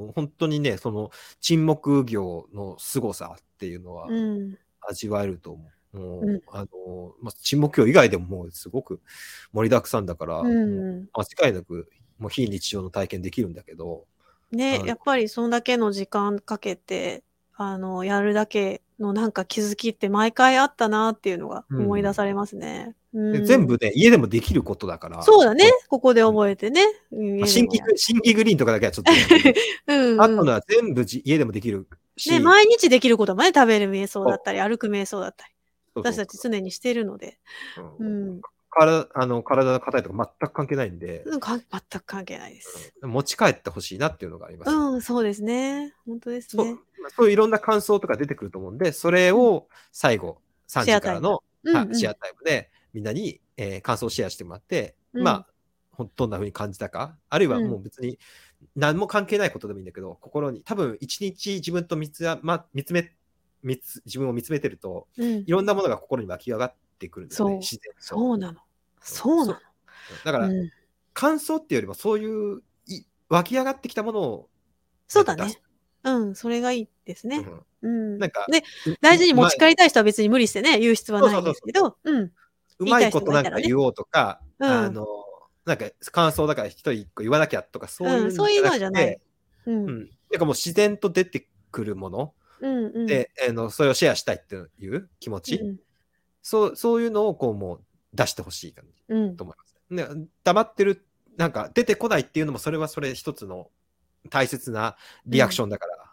[0.08, 1.10] ー本当にね、その
[1.40, 4.58] 沈黙業の凄さっていうのはうん。
[4.80, 5.64] 味わえると思
[5.94, 5.98] う。
[5.98, 9.00] もううんあのーまあ、沈黙業以外でももうすごく
[9.52, 11.08] 盛りだくさんだから、うんもう
[11.40, 11.88] 間違いなく
[12.18, 14.06] もう非日常の体験できるんだけど、
[14.50, 17.22] ねう、んやっぱりそんだけの時間かけて、
[17.54, 22.94] あの、やるだけのなんか気づきって毎回あったなっていうのが思い出されますね。
[22.94, 22.98] うん
[23.32, 25.22] で全部ね、家でもできることだから。
[25.22, 25.70] そうだね。
[25.88, 26.82] ここで覚えてね。
[27.46, 29.12] 新規グ新規グリーンとかだけはちょっと、
[29.88, 31.86] うんうんあとのは全部じ家でもできる
[32.16, 35.52] し、ね、毎日できることもね、食べる瞑想だったり、歩く瞑想だったり、
[35.94, 37.38] 私たち常にしてるので、
[37.98, 38.40] ううんん。
[38.70, 42.92] 体あの体の硬いとか全く関係ないんで、うんか全く関係ないです。
[43.00, 44.70] うん持ち帰ってほしいなっていうのがあります。
[44.70, 45.94] うん、そうですね。
[46.06, 46.76] 本当ですね。
[47.08, 51.76] まあそういういろんな感想とか出てくると思うんで、それを最後、3時からのうんうん。
[51.76, 55.24] はいシェアタイムでみんなに、えー感想をシェアしてもらって、うん。
[55.24, 55.46] ま
[55.98, 57.68] あ、どんな風に感じたか、あるいはうん。
[57.68, 58.18] もう別に
[58.76, 63.12] 何も関係ないことでもいいんだけど、心に、多分一日自分と見つ,、ま、見つめ、
[63.62, 65.44] 見つ自分を見つめてると、うん。
[65.46, 67.58] いろんなものが心に湧き上がってくるんですよね、そう。
[67.58, 68.00] 自然と。
[68.00, 68.60] そうなの。
[69.00, 69.60] そうな
[70.24, 70.54] だから、の。
[70.54, 70.70] うん。
[71.12, 74.48] 感想っていうよりもそういうい湧き上がってきたものを
[75.08, 75.60] そうだね。
[76.04, 77.38] うん、それがいいですね。
[77.38, 78.18] うんうん。
[78.18, 78.64] なんかで、
[79.00, 82.32] 大事に持ち帰りたい人は別に無理してね、言う必要はないんですけど、うん。
[82.80, 85.06] うまいことなんか言おうとか、うんあの、
[85.64, 89.20] なんか感想だから一人一個言わなきゃとか、そういううん、そういうのじゃないて。
[89.66, 89.72] う。
[89.72, 89.98] うんん。
[90.30, 93.06] なんかもう自然と出てくるものうん、うん。
[93.06, 95.76] で、あのそれをシェアしたいっていう気持ち、うん
[96.40, 97.80] そうそういうのをこうもう
[98.14, 99.76] 出してほしい感じうんと思います。
[99.90, 101.04] ね、黙ってる、
[101.36, 103.68] なんか出てこないっていうのもそれはそれ一つの
[104.30, 104.96] 大切な
[105.26, 106.12] リアクションだから、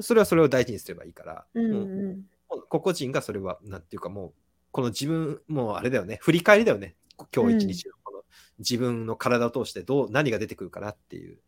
[0.00, 2.22] それはそれを大事にすればいいから、うんもううん
[2.70, 4.32] 個々人がそれは、なんていうかもう、
[4.70, 6.94] この自分、もうあれだよね、振り返りだよね。
[7.34, 8.22] 今日一日のこの
[8.58, 11.38] 自分の体を通してどう、何が出てくるかなっていう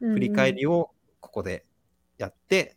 [0.00, 0.14] うん。
[0.14, 0.90] 振り返りを
[1.20, 1.64] ここで
[2.18, 2.76] やって、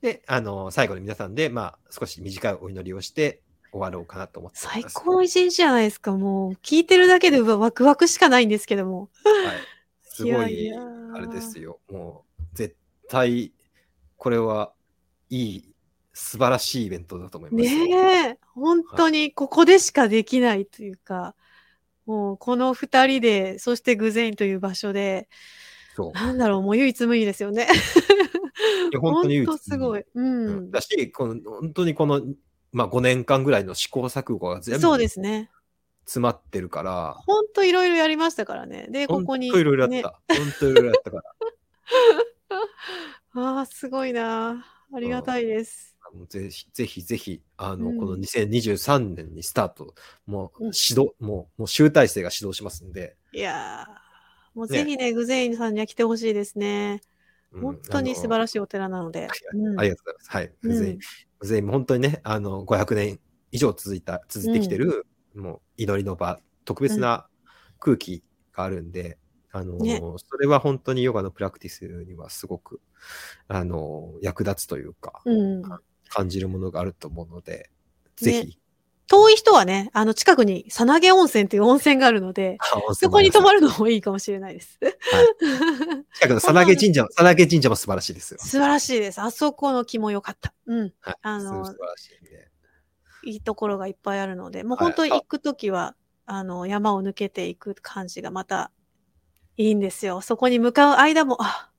[0.00, 3.42] で、あの、最後に皆さんで、まあ、少し短いお祈りをして
[3.72, 4.84] 終わろうかなと思って最。
[4.84, 6.16] 高の一日じゃないですか。
[6.16, 9.10] もう、聞いてるだけでワクワクしかないんですけども。
[9.24, 9.56] はい。
[10.02, 10.70] すごい、い
[11.14, 11.80] あれですよ。
[11.90, 12.76] もう、絶
[13.08, 13.52] 対、
[14.16, 14.72] これは
[15.30, 15.74] いい、
[16.12, 17.86] 素晴らしいイベントだと思いますよ。
[17.86, 21.34] ねえ、本当にここでしかできないというか、
[22.06, 25.28] もうこの二人で、そしてグゼインという場所で、
[25.94, 26.12] そう。
[26.12, 27.68] なんだろう、もう唯一無二ですよね。
[28.92, 30.00] いや 本当に唯一無二すごい。
[30.00, 30.70] ううんん。
[30.70, 32.22] だし、この本当にこの、
[32.72, 35.50] まあ、5年間ぐらいの試行錯誤が全部そうですね。
[36.08, 38.86] 詰まってるから、本当いろいろやりましたからね。
[38.88, 39.48] で、ここに。
[39.48, 39.94] いろいろやった。
[39.94, 41.22] ね本当いろいろやったから。
[43.58, 44.66] ああ、すごいな。
[44.94, 45.98] ありがたいです。
[46.30, 49.94] ぜひ、ぜひぜひ、あの、うんこの2023年にスタート、
[50.24, 57.02] もううん指導、もう、もう集大成が指導しますんで、いやーもうねぜひね、グゼインさんには来てほしいですね。
[57.52, 59.28] うん本当に素晴らしいお寺なので。
[59.52, 60.30] うんありがとうございます。
[60.30, 60.52] はい。
[60.62, 60.98] うん全員、
[61.42, 63.20] 全員本当にね、あの、500年
[63.52, 65.06] 以上続いた、続いてきてる、
[65.38, 67.26] もう祈りの場、特別な
[67.78, 68.22] 空気
[68.52, 69.18] があるんで、
[69.52, 72.80] あの、ねそれは本当にヨガのプラクティスにはすごく、
[73.46, 75.62] あの、役立つというか、うん。
[76.08, 77.70] 感じるものがあると思うので、
[78.16, 78.58] ぜひ、
[79.08, 82.58] 遠い人はね、あの、近くにさなげ温泉っていう温泉があるので、
[82.92, 84.78] そこに泊まるのもいいかもしれないです。
[86.14, 88.40] 近くのさなげ神社も、さなげ神社も素晴らしいですよ。
[88.40, 89.20] 素晴らしいです。
[89.20, 90.52] あそこの木も良かった。
[90.66, 90.92] うん。
[91.00, 91.14] はい。
[91.22, 92.50] あの素晴らしいんで。
[93.24, 95.94] いいところがいっぱいあるので、もうはい本当に行くときは、
[96.26, 98.70] あの、山を抜けていく感じがまた
[99.56, 100.20] いいんですよ。
[100.20, 101.70] そこに向かう間も、あ、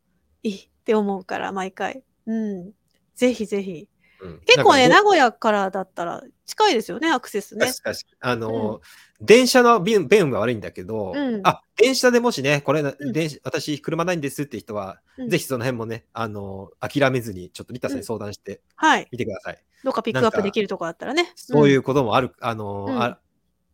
[0.44, 2.04] いいって思うから、毎回。
[2.26, 2.72] うん。
[3.16, 3.88] ぜひぜひ。
[4.22, 7.68] うん結構ね、名古屋からだったら近いですよね、アクセスね。
[7.68, 8.82] 確かにあの、
[9.22, 19.08] 電車の便便は悪いんだけど、うんあ、電車でもしね、これ、うん電車私車ないんですって人は、うんぜひその辺もね、あの、諦めずに、ちょっとリタさんに相談してはい。
[19.12, 19.64] みてください。
[19.84, 21.32] どっかピックアップできるとこあったらね。
[21.36, 23.20] そういううこともある、あの、うんあ、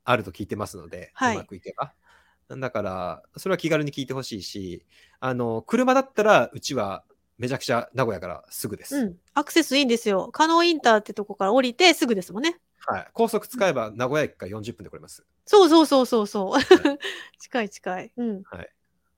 [0.03, 1.93] あると聞いてますので、はいうまくいけば。
[2.49, 4.85] だから、それは気軽に聞いてほしいし、
[5.19, 7.03] あの、車だったら、うちは
[7.37, 9.03] めちゃくちゃ名古屋からすぐです。
[9.03, 9.07] ん。
[9.07, 9.15] うん。
[9.33, 10.29] アクセスいいんですよ。
[10.31, 12.59] 加納インターってとこから降りてすぐですもんね。
[12.87, 13.07] はい。
[13.13, 15.25] 高速使えば名古屋駅から40分で来れます。
[15.45, 16.59] そうそうそうそうそう。
[17.39, 18.13] 近い近い。
[18.15, 18.43] うん。
[18.43, 18.69] はい。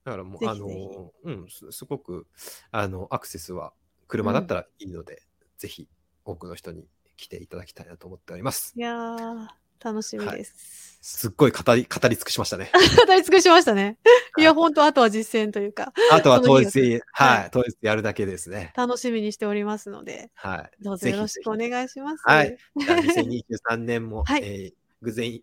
[0.06, 2.28] だからもう、あぜひぜひの、うんす、すごく、
[2.72, 3.74] あの、アクセスは
[4.08, 5.22] 車だったらいいので、
[5.58, 5.90] ぜひ
[6.28, 8.74] 多くの人に来ていただきたいなと思っております。
[8.76, 9.48] いやー、
[9.84, 10.98] 楽しみです。
[11.02, 12.70] すっごい語り、語り尽くしましたね。
[13.08, 13.98] 語り尽くしましたね。
[14.38, 18.74] いや、はいほんと、あとは実践というか、あとは当日日、ははい、当日やるだけですね。
[18.76, 20.84] 楽しみにしておりますので、はい。
[20.84, 22.24] どうぞよろしくお願いします。
[22.26, 22.58] はい。
[22.76, 25.42] じゃあ2023年も、はいえー偶然、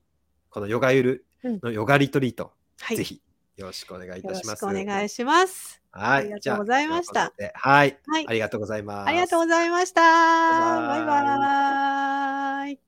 [0.51, 2.97] このヨガゆるのヨガリトリート、はい。
[2.97, 3.23] ぜひ
[3.57, 4.61] よろしくお願いいたします。
[4.61, 5.81] くお願いします。
[5.93, 6.23] はい。
[6.23, 7.99] ありがとうございましたはい。
[8.07, 9.09] はいありがとうございます。
[9.09, 10.01] ありがとうございました。
[10.01, 12.85] バイバイバイバーイ。